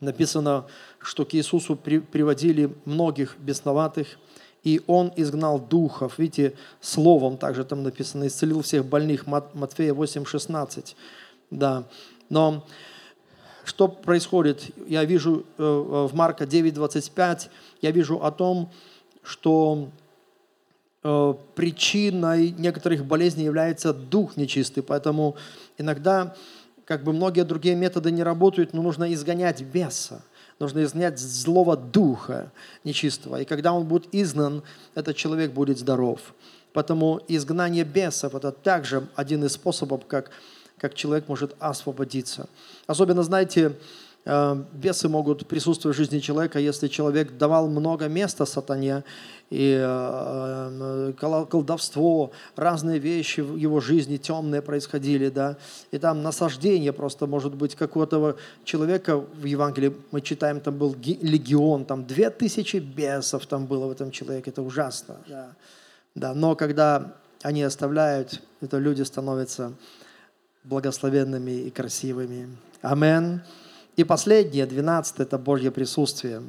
Написано, 0.00 0.66
что 0.98 1.24
к 1.24 1.34
Иисусу 1.34 1.76
при, 1.76 1.98
приводили 1.98 2.74
многих 2.86 3.36
бесноватых, 3.38 4.18
и 4.64 4.82
Он 4.86 5.12
изгнал 5.16 5.58
духов. 5.58 6.18
Видите, 6.18 6.54
словом 6.80 7.36
также 7.36 7.64
там 7.64 7.82
написано, 7.82 8.26
исцелил 8.26 8.62
всех 8.62 8.84
больных. 8.86 9.26
Матфея 9.26 9.94
8,16. 9.94 10.94
Да. 11.50 11.84
Но 12.28 12.64
что 13.64 13.88
происходит? 13.88 14.64
Я 14.88 15.04
вижу 15.04 15.44
э, 15.58 15.62
э, 15.62 16.06
в 16.06 16.14
Марка 16.14 16.44
9:25, 16.44 17.48
я 17.82 17.90
вижу 17.90 18.22
о 18.22 18.30
том, 18.30 18.70
что 19.22 19.90
причиной 21.02 22.50
некоторых 22.50 23.04
болезней 23.04 23.44
является 23.44 23.92
дух 23.92 24.36
нечистый. 24.36 24.82
Поэтому 24.82 25.36
иногда, 25.78 26.34
как 26.84 27.04
бы 27.04 27.12
многие 27.12 27.44
другие 27.44 27.74
методы 27.74 28.10
не 28.10 28.22
работают, 28.22 28.72
но 28.74 28.82
нужно 28.82 29.12
изгонять 29.14 29.62
беса. 29.62 30.22
Нужно 30.58 30.84
изгнать 30.84 31.18
злого 31.18 31.76
духа 31.76 32.52
нечистого. 32.84 33.40
И 33.40 33.44
когда 33.46 33.72
он 33.72 33.86
будет 33.86 34.08
изгнан, 34.12 34.62
этот 34.94 35.16
человек 35.16 35.52
будет 35.52 35.78
здоров. 35.78 36.20
Поэтому 36.74 37.20
изгнание 37.28 37.84
бесов– 37.84 38.34
это 38.36 38.52
также 38.52 39.08
один 39.16 39.44
из 39.44 39.52
способов, 39.52 40.06
как 40.06 40.30
как 40.80 40.94
человек 40.94 41.28
может 41.28 41.54
освободиться. 41.58 42.48
Особенно, 42.86 43.22
знаете, 43.22 43.66
э, 43.66 43.72
бесы 44.24 45.08
могут 45.08 45.46
присутствовать 45.46 45.96
в 45.96 45.98
жизни 45.98 46.18
человека, 46.18 46.58
если 46.58 46.88
человек 46.88 47.38
давал 47.38 47.68
много 47.68 48.06
места 48.08 48.44
сатане, 48.44 49.02
и 49.48 49.76
э, 49.82 51.12
э, 51.12 51.44
колдовство, 51.50 52.30
разные 52.54 52.98
вещи 52.98 53.40
в 53.40 53.56
его 53.56 53.80
жизни 53.80 54.16
темные 54.16 54.62
происходили, 54.62 55.28
да, 55.28 55.56
и 55.90 55.98
там 55.98 56.22
насаждение 56.22 56.92
просто 56.92 57.26
может 57.26 57.54
быть 57.54 57.74
какого-то 57.74 58.36
человека 58.64 59.16
в 59.18 59.44
Евангелии, 59.44 59.96
мы 60.12 60.20
читаем, 60.20 60.60
там 60.60 60.76
был 60.76 60.94
легион, 61.02 61.84
там 61.84 62.04
две 62.04 62.30
тысячи 62.30 62.76
бесов 62.76 63.46
там 63.46 63.66
было 63.66 63.86
в 63.86 63.90
этом 63.90 64.12
человеке, 64.12 64.50
это 64.50 64.62
ужасно, 64.62 65.16
да, 65.28 65.48
да, 66.14 66.34
но 66.34 66.54
когда 66.54 67.14
они 67.42 67.62
оставляют, 67.62 68.40
это 68.60 68.78
люди 68.78 69.02
становятся 69.02 69.72
благословенными 70.62 71.52
и 71.52 71.70
красивыми. 71.70 72.56
Амен. 72.82 73.42
И 74.00 74.04
последнее, 74.04 74.64
двенадцатое, 74.64 75.26
это 75.26 75.36
Божье 75.36 75.70
присутствие. 75.70 76.40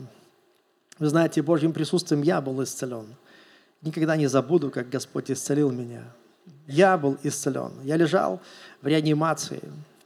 Вы 1.00 1.10
знаете, 1.10 1.42
Божьим 1.42 1.74
присутствием 1.74 2.22
я 2.22 2.40
был 2.40 2.64
исцелен. 2.64 3.06
Никогда 3.82 4.16
не 4.16 4.28
забуду, 4.28 4.72
как 4.72 4.88
Господь 4.88 5.30
исцелил 5.30 5.70
меня. 5.70 6.04
Я 6.66 6.98
был 6.98 7.18
исцелен. 7.24 7.74
Я 7.84 7.98
лежал 7.98 8.40
в 8.82 8.88
реанимации. 8.88 9.60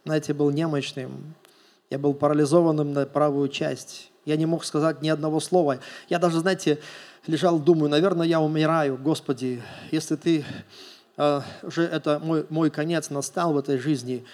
Знаете, 0.06 0.34
был 0.34 0.50
немощным. 0.50 1.36
Я 1.92 2.00
был 2.00 2.16
парализованным 2.16 2.94
на 2.94 3.06
правую 3.06 3.48
часть. 3.50 4.10
Я 4.26 4.38
не 4.38 4.48
мог 4.48 4.66
сказать 4.66 5.04
ни 5.04 5.10
одного 5.10 5.40
слова. 5.40 5.78
Я 6.10 6.18
даже, 6.18 6.40
знаете, 6.40 6.80
лежал, 7.28 7.60
думаю, 7.60 7.92
наверное, 7.92 8.26
я 8.26 8.42
умираю. 8.42 8.98
Господи, 8.98 9.62
если 9.92 10.16
ты 10.16 10.44
Э, 11.18 11.42
уже 11.64 11.84
это 11.84 12.20
мой, 12.20 12.46
мой 12.50 12.70
конец 12.70 13.10
настал 13.10 13.54
в 13.54 13.58
этой 13.58 13.78
жизни, 13.78 14.26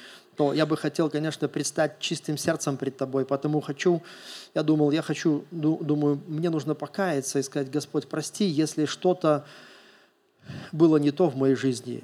то 0.41 0.54
я 0.54 0.65
бы 0.65 0.75
хотел, 0.75 1.08
конечно, 1.08 1.47
предстать 1.47 1.99
чистым 1.99 2.36
сердцем 2.36 2.75
пред 2.75 2.97
Тобой, 2.97 3.25
потому 3.25 3.62
хочу, 3.62 4.01
я 4.56 4.63
думал, 4.63 4.89
я 4.89 5.04
хочу, 5.04 5.45
думаю, 5.51 6.19
мне 6.25 6.49
нужно 6.49 6.73
покаяться 6.73 7.38
и 7.38 7.43
сказать, 7.43 7.69
Господь, 7.69 8.08
прости, 8.08 8.45
если 8.45 8.86
что-то 8.86 9.45
было 10.71 10.97
не 10.97 11.12
то 11.12 11.30
в 11.30 11.36
моей 11.36 11.54
жизни. 11.54 12.01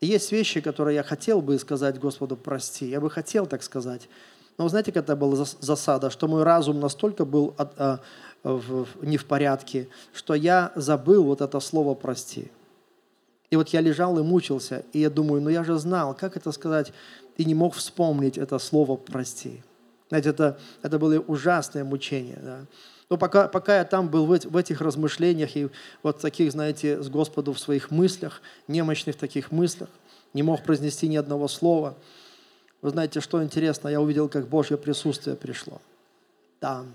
И 0.00 0.06
есть 0.06 0.32
вещи, 0.32 0.62
которые 0.62 0.94
я 0.94 1.02
хотел 1.02 1.42
бы 1.42 1.58
сказать 1.58 1.98
Господу, 1.98 2.34
прости, 2.34 2.88
я 2.88 2.98
бы 2.98 3.10
хотел 3.10 3.44
так 3.44 3.62
сказать. 3.62 4.08
Но 4.56 4.66
знаете, 4.70 4.90
какая 4.90 5.16
была 5.16 5.44
засада, 5.60 6.08
что 6.08 6.28
мой 6.28 6.44
разум 6.44 6.80
настолько 6.80 7.26
был 7.26 7.54
от, 7.58 7.78
а, 7.78 8.00
в, 8.42 8.86
не 9.02 9.18
в 9.18 9.26
порядке, 9.26 9.88
что 10.14 10.32
я 10.32 10.72
забыл 10.76 11.24
вот 11.24 11.42
это 11.42 11.60
слово 11.60 11.94
«прости». 11.94 12.50
И 13.50 13.56
вот 13.56 13.68
я 13.70 13.80
лежал 13.80 14.16
и 14.18 14.22
мучился, 14.22 14.84
и 14.92 15.00
я 15.00 15.10
думаю, 15.10 15.42
ну 15.42 15.50
я 15.50 15.64
же 15.64 15.76
знал, 15.76 16.14
как 16.14 16.36
это 16.36 16.52
сказать, 16.52 16.92
и 17.40 17.44
не 17.46 17.54
мог 17.54 17.74
вспомнить 17.74 18.36
это 18.36 18.58
слово 18.58 18.96
«прости». 18.96 19.62
Знаете, 20.10 20.28
это, 20.28 20.58
это 20.82 20.98
было 20.98 21.18
ужасное 21.20 21.84
мучение. 21.84 22.38
Да? 22.42 22.66
Но 23.08 23.16
пока, 23.16 23.48
пока 23.48 23.78
я 23.78 23.84
там 23.84 24.10
был 24.10 24.26
в, 24.26 24.38
в 24.38 24.56
этих 24.58 24.82
размышлениях 24.82 25.56
и 25.56 25.70
вот 26.02 26.18
таких, 26.18 26.52
знаете, 26.52 27.02
с 27.02 27.08
Господом 27.08 27.54
в 27.54 27.58
своих 27.58 27.90
мыслях, 27.90 28.42
немощных 28.68 29.16
таких 29.16 29.52
мыслях, 29.52 29.88
не 30.34 30.42
мог 30.42 30.62
произнести 30.62 31.08
ни 31.08 31.16
одного 31.16 31.48
слова. 31.48 31.96
Вы 32.82 32.90
знаете, 32.90 33.20
что 33.20 33.42
интересно? 33.42 33.88
Я 33.88 34.02
увидел, 34.02 34.28
как 34.28 34.46
Божье 34.46 34.76
присутствие 34.76 35.34
пришло. 35.34 35.80
Там, 36.58 36.92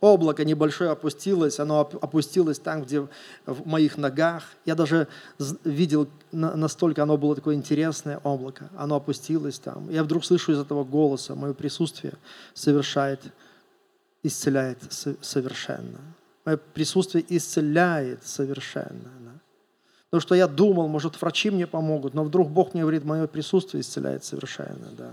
облако 0.00 0.44
небольшое 0.44 0.90
опустилось, 0.90 1.60
оно 1.60 1.80
опустилось 1.80 2.58
там, 2.58 2.82
где 2.82 3.00
в 3.46 3.66
моих 3.66 3.98
ногах. 3.98 4.44
Я 4.64 4.74
даже 4.74 5.08
видел, 5.64 6.08
настолько 6.32 7.02
оно 7.02 7.16
было 7.16 7.34
такое 7.34 7.54
интересное 7.54 8.18
облако. 8.24 8.70
Оно 8.76 8.96
опустилось 8.96 9.58
там. 9.58 9.90
Я 9.90 10.02
вдруг 10.02 10.24
слышу 10.24 10.52
из 10.52 10.58
этого 10.58 10.84
голоса, 10.84 11.34
мое 11.34 11.52
присутствие 11.52 12.14
совершает, 12.54 13.20
исцеляет 14.22 14.78
совершенно. 15.20 15.98
Мое 16.44 16.56
присутствие 16.56 17.24
исцеляет 17.28 18.26
совершенно. 18.26 19.10
Потому 20.10 20.22
что 20.22 20.34
я 20.34 20.48
думал, 20.48 20.88
может, 20.88 21.20
врачи 21.20 21.50
мне 21.50 21.68
помогут, 21.68 22.14
но 22.14 22.24
вдруг 22.24 22.50
Бог 22.50 22.74
мне 22.74 22.82
говорит, 22.82 23.04
мое 23.04 23.28
присутствие 23.28 23.82
исцеляет 23.82 24.24
совершенно. 24.24 24.88
Да? 24.98 25.12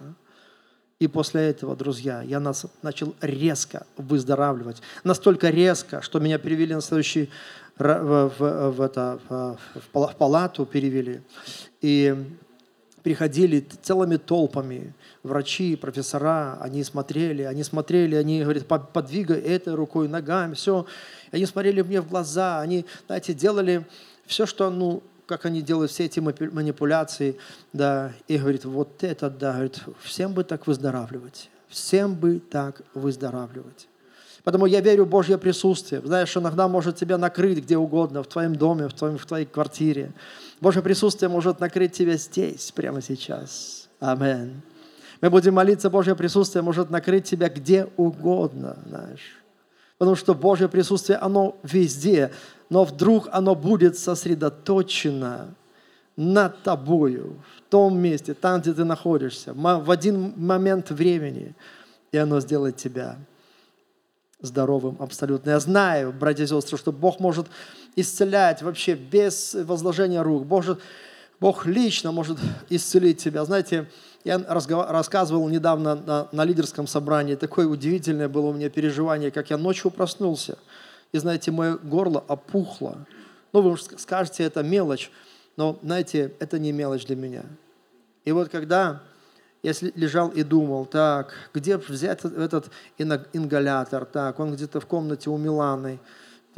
И 0.99 1.07
после 1.07 1.49
этого, 1.49 1.75
друзья, 1.75 2.23
я 2.23 2.39
нас, 2.39 2.65
начал 2.81 3.13
резко 3.21 3.85
выздоравливать. 3.97 4.81
Настолько 5.03 5.49
резко, 5.49 6.01
что 6.01 6.19
меня 6.19 6.39
перевели 6.39 6.73
на 6.73 6.81
следующий 6.81 7.29
в, 7.77 8.31
в, 8.39 8.71
в, 8.71 8.81
это, 8.81 9.19
в 9.29 10.15
палату 10.17 10.65
перевели. 10.65 11.21
И 11.81 12.15
приходили 13.03 13.59
целыми 13.83 14.17
толпами 14.17 14.95
врачи, 15.21 15.75
профессора, 15.75 16.57
они 16.59 16.83
смотрели, 16.83 17.43
они 17.43 17.63
смотрели, 17.63 18.15
они 18.15 18.41
говорят, 18.41 18.65
подвигай 18.65 19.39
этой 19.39 19.75
рукой, 19.75 20.07
ногами, 20.07 20.55
все. 20.55 20.87
Они 21.31 21.45
смотрели 21.45 21.83
мне 21.83 22.01
в 22.01 22.09
глаза, 22.09 22.59
они, 22.59 22.87
знаете, 23.05 23.35
делали 23.35 23.85
все, 24.25 24.47
что, 24.47 24.71
ну, 24.71 25.03
как 25.27 25.45
они 25.45 25.61
делают 25.61 25.91
все 25.91 26.05
эти 26.05 26.19
манипуляции, 26.19 27.37
да, 27.73 28.13
и 28.27 28.37
говорит, 28.37 28.65
вот 28.65 29.03
это, 29.03 29.29
да, 29.29 29.53
говорит, 29.53 29.79
всем 30.01 30.33
бы 30.33 30.43
так 30.43 30.65
выздоравливать, 30.65 31.49
всем 31.67 32.15
бы 32.15 32.39
так 32.39 32.81
выздоравливать. 32.93 33.87
Поэтому 34.43 34.65
я 34.65 34.79
верю 34.79 35.03
в 35.03 35.09
Божье 35.09 35.37
присутствие. 35.37 36.01
Знаешь, 36.05 36.35
иногда 36.37 36.69
может 36.69 36.95
тебя 36.95 37.17
накрыть 37.17 37.57
где 37.57 37.77
угодно, 37.77 38.23
в 38.23 38.27
твоем 38.27 38.55
доме, 38.55 38.87
в, 38.87 38.93
твоем, 38.93 39.17
в 39.17 39.25
твоей 39.25 39.45
квартире. 39.45 40.13
Божье 40.61 40.81
присутствие 40.81 41.27
может 41.27 41.59
накрыть 41.59 41.91
тебя 41.91 42.15
здесь, 42.15 42.71
прямо 42.71 43.01
сейчас. 43.01 43.89
Амин. 43.99 44.61
Мы 45.19 45.29
будем 45.29 45.55
молиться, 45.55 45.89
Божье 45.89 46.15
присутствие 46.15 46.61
может 46.61 46.89
накрыть 46.89 47.25
тебя 47.25 47.49
где 47.49 47.89
угодно, 47.97 48.77
знаешь. 48.87 49.35
Потому 49.97 50.15
что 50.15 50.33
Божье 50.33 50.69
присутствие, 50.69 51.17
оно 51.17 51.57
везде 51.63 52.31
но 52.69 52.83
вдруг 52.83 53.29
оно 53.31 53.55
будет 53.55 53.97
сосредоточено 53.97 55.55
над 56.15 56.63
тобою, 56.63 57.35
в 57.57 57.69
том 57.69 57.97
месте, 57.99 58.33
там, 58.33 58.61
где 58.61 58.73
ты 58.73 58.83
находишься, 58.83 59.53
в 59.53 59.91
один 59.91 60.33
момент 60.35 60.89
времени, 60.89 61.55
и 62.11 62.17
оно 62.17 62.39
сделает 62.39 62.77
тебя 62.77 63.17
здоровым 64.41 64.97
абсолютно. 64.99 65.51
Я 65.51 65.59
знаю, 65.59 66.11
братья 66.11 66.43
и 66.43 66.47
сестры, 66.47 66.77
что 66.77 66.91
Бог 66.91 67.19
может 67.19 67.47
исцелять 67.95 68.61
вообще 68.61 68.95
без 68.95 69.53
возложения 69.53 70.21
рук. 70.21 70.45
Бог, 70.45 70.65
Бог 71.39 71.65
лично 71.65 72.11
может 72.11 72.37
исцелить 72.69 73.21
тебя. 73.23 73.45
Знаете, 73.45 73.89
я 74.23 74.39
рассказывал 74.47 75.47
недавно 75.49 75.95
на, 75.95 76.27
на 76.31 76.45
лидерском 76.45 76.87
собрании, 76.87 77.35
такое 77.35 77.67
удивительное 77.67 78.27
было 78.27 78.47
у 78.47 78.53
меня 78.53 78.69
переживание, 78.69 79.31
как 79.31 79.51
я 79.51 79.57
ночью 79.57 79.91
проснулся– 79.91 80.57
и 81.11 81.17
знаете, 81.17 81.51
мое 81.51 81.77
горло 81.77 82.23
опухло. 82.27 83.05
Ну, 83.53 83.61
вы 83.61 83.77
скажете, 83.77 84.43
это 84.43 84.63
мелочь, 84.63 85.11
но, 85.55 85.79
знаете, 85.81 86.33
это 86.39 86.59
не 86.59 86.71
мелочь 86.71 87.05
для 87.05 87.15
меня. 87.15 87.43
И 88.25 88.31
вот 88.31 88.49
когда 88.49 89.01
Я 89.63 89.73
лежал 89.95 90.29
и 90.29 90.43
думал, 90.43 90.85
так, 90.85 91.33
где 91.53 91.77
взять 91.77 92.23
этот 92.23 92.71
ингалятор? 92.97 94.05
Так, 94.05 94.39
он 94.39 94.53
где-то 94.53 94.79
в 94.79 94.85
комнате 94.85 95.29
у 95.29 95.37
Миланы. 95.37 95.99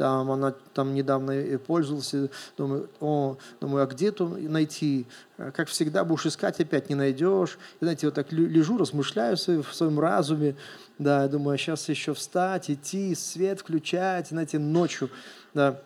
Там 0.00 0.30
она 0.30 0.54
там 0.72 0.94
недавно 0.94 1.58
пользовался. 1.58 2.30
Думаю, 2.56 2.88
о, 3.00 3.36
думаю, 3.60 3.84
а 3.84 3.86
где 3.86 4.10
то 4.10 4.26
найти? 4.28 5.04
Как 5.36 5.68
всегда, 5.68 6.06
будешь 6.06 6.24
искать, 6.24 6.58
опять 6.58 6.88
не 6.88 6.94
найдешь. 6.94 7.58
И, 7.82 7.84
знаете, 7.84 8.06
вот 8.06 8.14
так 8.14 8.32
лежу, 8.32 8.78
размышляю 8.78 9.36
в 9.36 9.74
своем 9.74 10.00
разуме. 10.00 10.56
Да, 10.98 11.24
я 11.24 11.28
думаю, 11.28 11.56
а 11.56 11.58
сейчас 11.58 11.86
еще 11.90 12.14
встать, 12.14 12.70
идти, 12.70 13.14
свет 13.14 13.60
включать, 13.60 14.28
знаете, 14.28 14.58
ночью. 14.58 15.10
Да. 15.52 15.82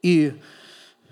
И 0.00 0.40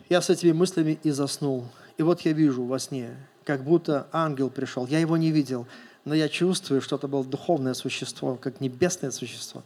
я 0.09 0.23
с 0.23 0.31
этими 0.31 0.53
мыслями 0.53 1.01
и 1.03 1.11
заснул. 1.11 1.67
И 1.99 2.05
вот 2.05 2.21
я 2.21 2.31
вижу 2.35 2.63
во 2.63 2.79
сне, 2.79 3.17
как 3.43 3.65
будто 3.65 4.07
ангел 4.13 4.49
пришел. 4.49 4.87
Я 4.87 5.01
его 5.01 5.17
не 5.17 5.33
видел, 5.33 5.67
но 6.05 6.15
я 6.15 6.29
чувствую, 6.29 6.83
что 6.83 6.95
это 6.95 7.09
было 7.09 7.25
духовное 7.25 7.75
существо, 7.75 8.37
как 8.37 8.61
небесное 8.61 9.11
существо. 9.11 9.65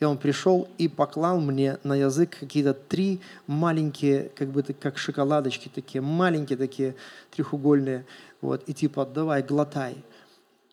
И 0.00 0.04
он 0.04 0.16
пришел 0.16 0.66
и 0.78 0.88
поклал 0.88 1.40
мне 1.40 1.78
на 1.84 1.94
язык 1.94 2.38
какие-то 2.40 2.72
три 2.72 3.20
маленькие, 3.46 4.30
как 4.34 4.48
бы 4.48 4.62
как 4.62 4.96
шоколадочки 4.96 5.70
такие, 5.72 6.00
маленькие 6.00 6.56
такие, 6.56 6.94
треугольные. 7.30 8.06
Вот, 8.40 8.66
и 8.66 8.72
типа, 8.72 9.04
давай, 9.04 9.42
глотай. 9.42 10.02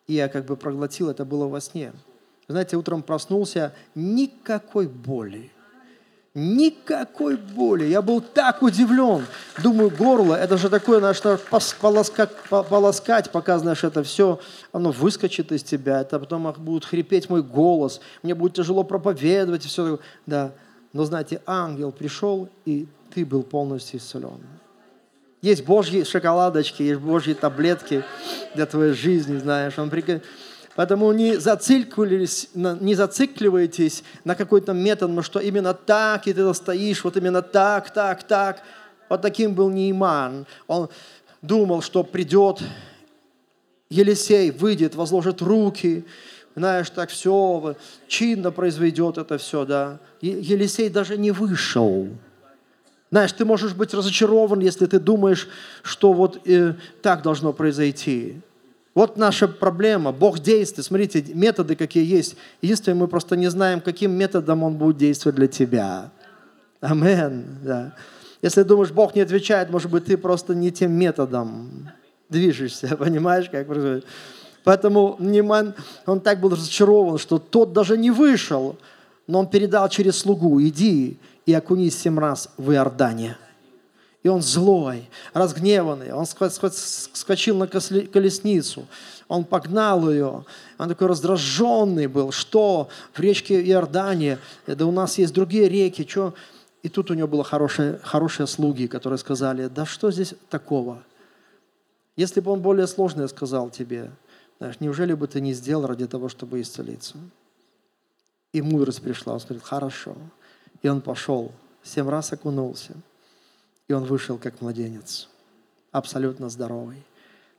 И 0.06 0.14
я 0.14 0.28
как 0.28 0.46
бы 0.46 0.56
проглотил, 0.56 1.10
это 1.10 1.26
было 1.26 1.46
во 1.46 1.60
сне. 1.60 1.92
Знаете, 2.48 2.78
утром 2.78 3.02
проснулся, 3.02 3.74
никакой 3.94 4.88
боли 4.88 5.52
Никакой 6.34 7.36
боли. 7.36 7.84
Я 7.84 8.02
был 8.02 8.20
так 8.20 8.62
удивлен. 8.62 9.26
Думаю, 9.62 9.90
горло, 9.90 10.34
это 10.34 10.56
же 10.56 10.68
такое, 10.68 10.98
знаешь, 10.98 11.20
полоскать, 11.80 12.30
полоскать, 12.48 13.30
пока, 13.32 13.58
знаешь, 13.58 13.82
это 13.82 14.02
все, 14.02 14.38
оно 14.72 14.90
выскочит 14.90 15.50
из 15.52 15.62
тебя. 15.62 16.02
Это 16.02 16.18
потом 16.18 16.52
будет 16.58 16.84
хрипеть 16.84 17.28
мой 17.28 17.42
голос. 17.42 18.00
Мне 18.22 18.34
будет 18.34 18.54
тяжело 18.54 18.84
проповедовать 18.84 19.64
и 19.64 19.68
все. 19.68 19.98
Да. 20.26 20.52
Но, 20.92 21.04
знаете, 21.04 21.42
ангел 21.46 21.92
пришел, 21.92 22.48
и 22.64 22.86
ты 23.14 23.24
был 23.24 23.42
полностью 23.42 23.98
исцелен. 23.98 24.38
Есть 25.40 25.64
Божьи 25.64 26.02
шоколадочки, 26.02 26.82
есть 26.82 27.00
Божьи 27.00 27.32
таблетки 27.32 28.04
для 28.54 28.66
твоей 28.66 28.92
жизни, 28.92 29.38
знаешь. 29.38 29.78
Он 29.78 29.88
приказ... 29.88 30.20
Поэтому 30.78 31.10
не, 31.10 31.40
зацикливались, 31.40 32.50
не 32.54 32.94
зацикливайтесь 32.94 34.04
на 34.22 34.36
какой-то 34.36 34.72
метод, 34.74 35.10
но 35.10 35.22
что 35.22 35.40
именно 35.40 35.74
так, 35.74 36.28
и 36.28 36.32
ты 36.32 36.54
стоишь, 36.54 37.02
вот 37.02 37.16
именно 37.16 37.42
так, 37.42 37.90
так, 37.90 38.22
так. 38.22 38.62
Вот 39.08 39.20
таким 39.20 39.54
был 39.54 39.70
Нейман. 39.70 40.46
Он 40.68 40.88
думал, 41.42 41.82
что 41.82 42.04
придет 42.04 42.62
Елисей, 43.90 44.52
выйдет, 44.52 44.94
возложит 44.94 45.42
руки, 45.42 46.04
знаешь, 46.54 46.90
так 46.90 47.10
все, 47.10 47.74
чинно 48.06 48.52
произведет 48.52 49.18
это 49.18 49.36
все, 49.36 49.64
да. 49.64 49.98
Елисей 50.20 50.90
даже 50.90 51.18
не 51.18 51.32
вышел. 51.32 52.06
Знаешь, 53.10 53.32
ты 53.32 53.44
можешь 53.44 53.74
быть 53.74 53.94
разочарован, 53.94 54.60
если 54.60 54.86
ты 54.86 55.00
думаешь, 55.00 55.48
что 55.82 56.12
вот 56.12 56.46
э, 56.46 56.74
так 57.02 57.22
должно 57.22 57.52
произойти. 57.52 58.42
Вот 58.98 59.16
наша 59.16 59.46
проблема. 59.46 60.10
Бог 60.10 60.40
действует. 60.40 60.86
Смотрите, 60.86 61.24
методы 61.32 61.76
какие 61.76 62.04
есть. 62.04 62.34
Единственное, 62.62 62.98
мы 62.98 63.06
просто 63.06 63.36
не 63.36 63.46
знаем, 63.48 63.80
каким 63.80 64.10
методом 64.10 64.64
Он 64.64 64.74
будет 64.74 64.96
действовать 64.96 65.36
для 65.36 65.46
тебя. 65.46 66.10
Амен. 66.80 67.44
Да. 67.62 67.94
Если 68.42 68.64
думаешь, 68.64 68.90
Бог 68.90 69.14
не 69.14 69.20
отвечает, 69.20 69.70
может 69.70 69.88
быть, 69.88 70.06
ты 70.06 70.16
просто 70.16 70.52
не 70.52 70.72
тем 70.72 70.90
методом 70.90 71.90
движешься. 72.28 72.96
Понимаешь, 72.98 73.48
как 73.48 73.68
происходит? 73.68 74.04
Поэтому 74.64 75.14
Ниман, 75.20 75.74
он 76.04 76.18
так 76.18 76.40
был 76.40 76.50
разочарован, 76.50 77.18
что 77.18 77.38
тот 77.38 77.72
даже 77.72 77.96
не 77.96 78.10
вышел, 78.10 78.78
но 79.28 79.38
он 79.38 79.46
передал 79.46 79.88
через 79.88 80.18
слугу, 80.18 80.60
иди 80.60 81.18
и 81.46 81.54
окунись 81.54 81.96
семь 81.96 82.18
раз 82.18 82.50
в 82.56 82.72
Иордане. 82.72 83.36
И 84.22 84.28
он 84.28 84.42
злой, 84.42 85.08
разгневанный. 85.32 86.12
Он 86.12 86.26
скочил 86.26 87.56
на 87.56 87.66
колесницу. 87.68 88.86
Он 89.28 89.44
погнал 89.44 90.10
ее. 90.10 90.44
Он 90.76 90.88
такой 90.88 91.06
раздраженный 91.06 92.08
был. 92.08 92.32
Что 92.32 92.88
в 93.12 93.20
речке 93.20 93.62
Иордания? 93.62 94.38
Да 94.66 94.86
у 94.86 94.90
нас 94.90 95.18
есть 95.18 95.32
другие 95.32 95.68
реки. 95.68 96.06
Что? 96.08 96.34
И 96.82 96.88
тут 96.88 97.10
у 97.10 97.14
него 97.14 97.28
были 97.28 97.42
хорошие, 97.42 98.00
хорошие 98.02 98.46
слуги, 98.46 98.86
которые 98.86 99.18
сказали, 99.18 99.66
да 99.66 99.84
что 99.84 100.10
здесь 100.10 100.34
такого? 100.48 101.02
Если 102.16 102.40
бы 102.40 102.50
он 102.50 102.60
более 102.60 102.86
сложное 102.86 103.28
сказал 103.28 103.70
тебе, 103.70 104.10
знаешь, 104.58 104.76
неужели 104.80 105.12
бы 105.12 105.28
ты 105.28 105.40
не 105.40 105.52
сделал 105.52 105.86
ради 105.86 106.06
того, 106.06 106.28
чтобы 106.28 106.60
исцелиться? 106.60 107.16
И 108.52 108.62
мудрость 108.62 109.02
пришла. 109.02 109.34
Он 109.34 109.40
сказал, 109.40 109.62
хорошо. 109.62 110.16
И 110.82 110.88
он 110.88 111.00
пошел, 111.00 111.52
семь 111.84 112.08
раз 112.08 112.32
окунулся– 112.32 112.94
и 113.88 113.92
он 113.92 114.04
вышел 114.04 114.38
как 114.38 114.60
младенец, 114.60 115.28
абсолютно 115.90 116.48
здоровый. 116.50 117.02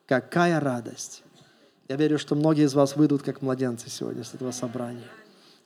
Какая 0.07 0.59
радость! 0.59 1.23
Я 1.87 1.95
верю, 1.95 2.19
что 2.19 2.35
многие 2.35 2.65
из 2.65 2.75
вас 2.75 2.95
выйдут 2.95 3.23
как 3.23 3.41
младенцы 3.41 3.89
сегодня 3.89 4.23
с 4.23 4.35
этого 4.35 4.51
собрания. 4.51 5.09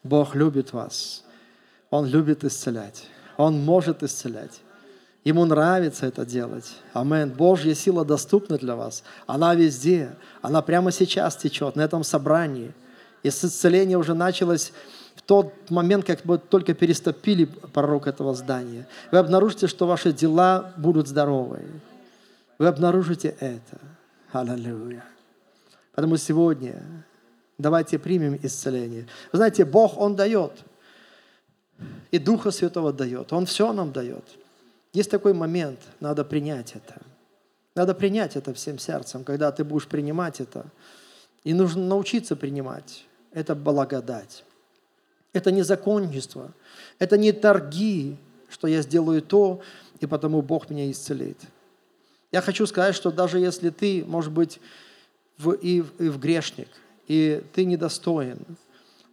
Бог 0.04 0.36
любит 0.36 0.72
вас. 0.72 1.24
Он 1.90 2.06
любит 2.06 2.46
исцелять. 2.46 3.08
Он 3.36 3.60
может 3.60 4.04
исцелять. 4.04 4.62
Ему 5.26 5.46
нравится 5.46 6.06
это 6.06 6.26
делать. 6.26 6.76
Амен. 6.94 7.30
Божья 7.30 7.74
сила 7.74 8.06
доступна 8.06 8.58
для 8.58 8.76
вас. 8.76 9.04
Она 9.28 9.54
везде. 9.54 10.16
Она 10.42 10.62
прямо 10.62 10.92
сейчас 10.92 11.36
течет, 11.36 11.76
на 11.76 11.82
этом 11.82 12.04
собрании. 12.04 12.74
И 13.22 13.30
исцеление 13.30 13.98
уже 13.98 14.14
началось 14.14 14.74
тот 15.26 15.54
момент, 15.70 16.06
как 16.06 16.26
вы 16.26 16.38
только 16.38 16.74
переступили 16.74 17.46
порог 17.46 18.08
этого 18.08 18.34
здания, 18.34 18.88
вы 19.12 19.18
обнаружите, 19.20 19.68
что 19.68 19.88
ваши 19.88 20.12
дела 20.12 20.74
будут 20.78 21.08
здоровые. 21.08 21.68
Вы 22.60 22.68
обнаружите 22.68 23.36
это. 23.40 23.80
Аллилуйя. 24.32 25.04
Поэтому 25.96 26.18
сегодня 26.18 27.06
давайте 27.58 28.00
примем 28.00 28.40
исцеление. 28.42 29.08
Вы 29.32 29.38
знаете, 29.38 29.64
Бог, 29.66 29.98
Он 29.98 30.16
дает. 30.16 30.52
И 32.12 32.20
Духа 32.20 32.52
Святого 32.52 32.94
дает. 32.94 33.34
Он 33.34 33.46
все 33.46 33.74
нам 33.74 33.92
дает. 33.92 34.26
Есть 34.94 35.10
такой 35.10 35.34
момент, 35.34 35.80
надо 36.00 36.24
принять 36.24 36.76
это. 36.76 37.02
Надо 37.76 37.96
принять 37.96 38.36
это 38.36 38.54
всем 38.54 38.78
сердцем, 38.78 39.24
когда 39.24 39.52
ты 39.52 39.64
будешь 39.64 39.88
принимать 39.88 40.40
это. 40.40 40.66
И 41.44 41.54
нужно 41.54 41.84
научиться 41.84 42.36
принимать. 42.36 43.06
Это 43.32 43.56
благодать. 43.56 44.44
Это 45.34 45.52
не 45.52 45.64
законничество. 45.64 46.52
Это 47.00 47.18
не 47.18 47.32
торги, 47.32 48.18
что 48.50 48.68
я 48.68 48.82
сделаю 48.82 49.22
то, 49.22 49.62
и 50.00 50.06
потому 50.06 50.42
Бог 50.42 50.70
меня 50.70 50.90
исцелит. 50.90 51.38
Я 52.32 52.42
хочу 52.42 52.66
сказать, 52.66 52.96
что 52.96 53.12
даже 53.12 53.40
если 53.40 53.70
ты, 53.70 54.04
может 54.06 54.32
быть, 54.32 54.60
в, 55.38 55.52
и, 55.54 55.78
и 55.78 56.10
в 56.10 56.20
грешник, 56.20 56.70
и 57.08 57.44
ты 57.54 57.66
недостоин, 57.66 58.40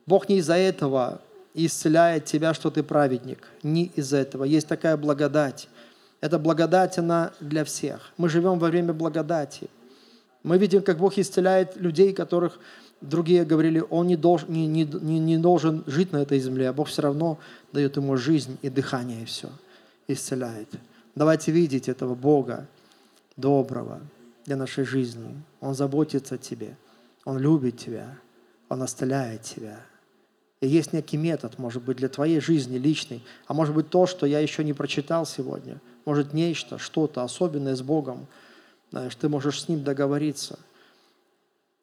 Бог 0.06 0.28
не 0.28 0.38
из-за 0.38 0.54
этого 0.54 1.20
исцеляет 1.54 2.24
тебя, 2.24 2.54
что 2.54 2.70
ты 2.70 2.82
праведник. 2.82 3.46
Не 3.62 3.86
из-за 3.96 4.18
этого. 4.18 4.44
Есть 4.44 4.68
такая 4.68 4.96
благодать. 4.96 5.68
Эта 6.20 6.38
благодать, 6.38 6.98
она 6.98 7.32
для 7.40 7.64
всех. 7.64 8.12
Мы 8.16 8.28
живем 8.28 8.58
во 8.58 8.68
время 8.68 8.92
благодати. 8.92 9.68
Мы 10.42 10.58
видим, 10.58 10.82
как 10.82 10.98
Бог 10.98 11.18
исцеляет 11.18 11.76
людей, 11.76 12.12
которых 12.12 12.58
Другие 13.00 13.46
говорили, 13.46 13.82
он 13.88 14.08
не 14.08 14.16
должен, 14.16 14.52
не, 14.52 14.66
не, 14.66 14.84
не 14.84 15.38
должен 15.38 15.82
жить 15.86 16.12
на 16.12 16.18
этой 16.18 16.38
земле, 16.38 16.68
а 16.68 16.72
Бог 16.74 16.88
все 16.88 17.00
равно 17.00 17.38
дает 17.72 17.96
ему 17.96 18.16
жизнь 18.16 18.58
и 18.60 18.68
дыхание, 18.68 19.22
и 19.22 19.24
все, 19.24 19.48
исцеляет. 20.06 20.68
Давайте 21.14 21.50
видеть 21.50 21.88
этого 21.88 22.14
Бога 22.14 22.66
доброго 23.38 24.00
для 24.44 24.56
нашей 24.56 24.84
жизни. 24.84 25.34
Он 25.60 25.74
заботится 25.74 26.34
о 26.34 26.38
тебе, 26.38 26.76
Он 27.24 27.38
любит 27.38 27.78
тебя, 27.78 28.18
Он 28.68 28.82
оставляет 28.82 29.42
тебя. 29.42 29.80
И 30.60 30.68
есть 30.68 30.92
некий 30.92 31.16
метод, 31.16 31.58
может 31.58 31.82
быть, 31.82 31.96
для 31.96 32.10
твоей 32.10 32.38
жизни 32.38 32.76
личной, 32.76 33.24
а 33.46 33.54
может 33.54 33.74
быть 33.74 33.88
то, 33.88 34.06
что 34.06 34.26
я 34.26 34.40
еще 34.40 34.62
не 34.62 34.74
прочитал 34.74 35.24
сегодня, 35.24 35.80
может 36.04 36.34
нечто, 36.34 36.76
что-то 36.76 37.22
особенное 37.22 37.76
с 37.76 37.80
Богом. 37.80 38.26
Знаешь, 38.90 39.14
ты 39.14 39.30
можешь 39.30 39.62
с 39.62 39.68
Ним 39.68 39.84
договориться, 39.84 40.58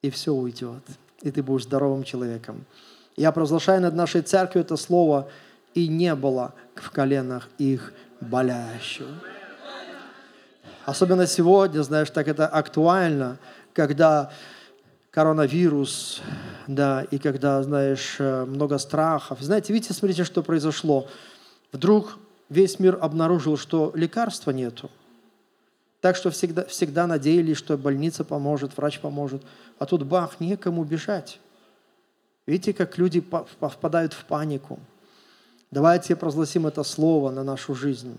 и 0.04 0.12
все 0.12 0.32
уйдет 0.32 0.84
и 1.22 1.32
ты 1.32 1.42
будешь 1.44 1.64
здоровым 1.64 2.04
человеком. 2.04 2.66
Я 3.16 3.32
провозглашаю 3.32 3.82
над 3.82 3.96
нашей 3.96 4.22
церковью 4.22 4.66
это 4.66 4.78
слово, 4.78 5.30
и 5.74 5.88
не 5.88 6.16
было 6.16 6.54
в 6.76 6.92
коленах 6.92 7.50
их 7.58 7.94
болящего. 8.22 9.10
Особенно 10.86 11.28
сегодня, 11.28 11.82
знаешь, 11.82 12.10
так 12.10 12.28
это 12.28 12.48
актуально, 12.48 13.38
когда 13.74 14.32
коронавирус, 15.12 16.22
да, 16.68 17.04
и 17.10 17.18
когда, 17.18 17.62
знаешь, 17.64 18.18
э, 18.20 18.46
много 18.46 18.78
страхов. 18.78 19.42
Знаете, 19.42 19.74
видите, 19.74 19.94
смотрите, 19.94 20.24
что 20.24 20.44
произошло. 20.44 21.08
Вдруг 21.72 22.20
весь 22.50 22.80
мир 22.80 23.00
обнаружил, 23.02 23.58
что 23.58 23.92
лекарства 23.96 24.52
нету. 24.52 24.92
Так 26.08 26.16
что 26.16 26.32
всегда, 26.32 26.64
всегда 26.64 27.06
надеялись, 27.06 27.58
что 27.58 27.78
больница 27.78 28.24
поможет, 28.24 28.78
врач 28.78 29.02
поможет. 29.02 29.44
А 29.78 29.86
тут 29.86 30.04
бах, 30.04 30.40
некому 30.40 30.86
бежать. 30.86 31.42
Видите, 32.46 32.72
как 32.72 32.98
люди 32.98 33.20
впадают 33.20 34.14
в 34.14 34.24
панику. 34.24 34.80
Давайте 35.70 36.16
провозгласим 36.16 36.66
это 36.66 36.84
слово 36.84 37.30
на 37.30 37.44
нашу 37.44 37.76
жизнь. 37.76 38.16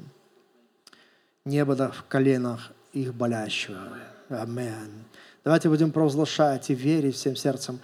Небо 1.46 1.74
да 1.76 1.90
в 1.90 2.04
коленах 2.04 2.72
их 2.92 3.14
болящего. 3.14 3.80
Амин. 4.28 5.06
Давайте 5.42 5.70
будем 5.70 5.90
провозглашать 5.90 6.68
и 6.68 6.74
верить 6.74 7.14
всем 7.14 7.36
сердцем. 7.36 7.80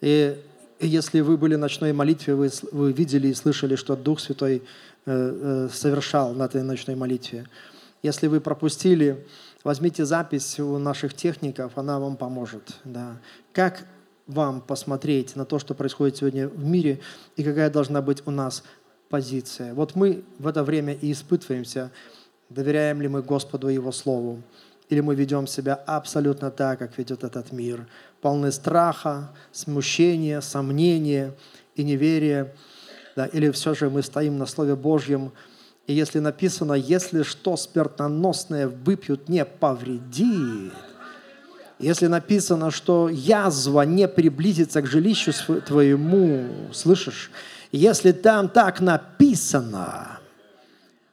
И 0.00 0.42
если 0.80 1.20
вы 1.20 1.36
были 1.36 1.56
в 1.56 1.58
ночной 1.58 1.92
молитве, 1.92 2.34
вы, 2.34 2.48
вы 2.72 2.92
видели 2.92 3.28
и 3.28 3.34
слышали, 3.34 3.76
что 3.76 3.94
Дух 3.94 4.20
Святой 4.20 4.62
э, 5.04 5.66
э, 5.66 5.68
совершал 5.70 6.32
на 6.32 6.44
этой 6.44 6.62
ночной 6.62 6.96
молитве. 6.96 7.46
Если 8.04 8.26
вы 8.26 8.42
пропустили, 8.42 9.26
возьмите 9.64 10.04
запись 10.04 10.60
у 10.60 10.76
наших 10.76 11.14
техников, 11.14 11.72
она 11.78 11.98
вам 11.98 12.18
поможет. 12.18 12.76
Да. 12.84 13.16
Как 13.54 13.86
вам 14.26 14.60
посмотреть 14.60 15.36
на 15.36 15.46
то, 15.46 15.58
что 15.58 15.72
происходит 15.72 16.18
сегодня 16.18 16.48
в 16.48 16.62
мире, 16.62 17.00
и 17.36 17.42
какая 17.42 17.70
должна 17.70 18.02
быть 18.02 18.22
у 18.26 18.30
нас 18.30 18.62
позиция. 19.08 19.72
Вот 19.72 19.94
мы 19.94 20.22
в 20.38 20.46
это 20.46 20.62
время 20.64 20.92
и 20.92 21.12
испытываемся, 21.12 21.90
доверяем 22.50 23.00
ли 23.00 23.08
мы 23.08 23.22
Господу 23.22 23.70
и 23.70 23.74
Его 23.74 23.90
Слову, 23.90 24.42
или 24.90 25.00
мы 25.00 25.14
ведем 25.14 25.46
себя 25.46 25.74
абсолютно 25.74 26.50
так, 26.50 26.80
как 26.80 26.98
ведет 26.98 27.24
этот 27.24 27.52
мир, 27.52 27.86
полны 28.20 28.52
страха, 28.52 29.32
смущения, 29.50 30.42
сомнения 30.42 31.32
и 31.74 31.82
неверия, 31.82 32.54
да, 33.16 33.24
или 33.24 33.50
все 33.50 33.72
же 33.72 33.88
мы 33.88 34.02
стоим 34.02 34.36
на 34.36 34.44
Слове 34.44 34.76
Божьем, 34.76 35.32
и 35.86 35.92
если 35.92 36.18
написано, 36.18 36.72
если 36.72 37.22
что 37.22 37.56
смертоносное 37.56 38.68
выпьют, 38.68 39.28
не 39.28 39.44
повредит, 39.44 40.72
если 41.78 42.06
написано, 42.06 42.70
что 42.70 43.08
язва 43.10 43.82
не 43.82 44.08
приблизится 44.08 44.80
к 44.80 44.86
жилищу 44.86 45.32
твоему, 45.66 46.48
слышишь? 46.72 47.30
Если 47.72 48.12
там 48.12 48.48
так 48.48 48.80
написано, 48.80 50.20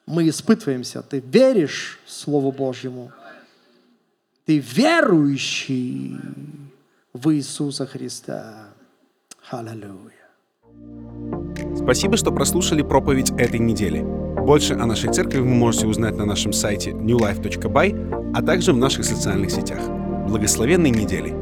мы 0.05 0.29
испытываемся. 0.29 1.01
Ты 1.01 1.19
веришь 1.19 1.99
Слову 2.05 2.51
Божьему? 2.51 3.11
Ты 4.45 4.59
верующий 4.59 6.17
в 7.13 7.33
Иисуса 7.33 7.85
Христа. 7.85 8.67
Аллилуйя. 9.49 10.11
Спасибо, 11.75 12.15
что 12.15 12.31
прослушали 12.31 12.81
проповедь 12.81 13.31
этой 13.31 13.59
недели. 13.59 14.30
Больше 14.45 14.73
о 14.73 14.85
нашей 14.85 15.13
церкви 15.13 15.39
вы 15.39 15.45
можете 15.45 15.87
узнать 15.87 16.17
на 16.17 16.25
нашем 16.25 16.51
сайте 16.51 16.91
newlife.by, 16.91 18.33
а 18.35 18.41
также 18.41 18.73
в 18.73 18.77
наших 18.77 19.05
социальных 19.05 19.51
сетях. 19.51 19.79
Благословенной 20.27 20.89
недели! 20.89 21.40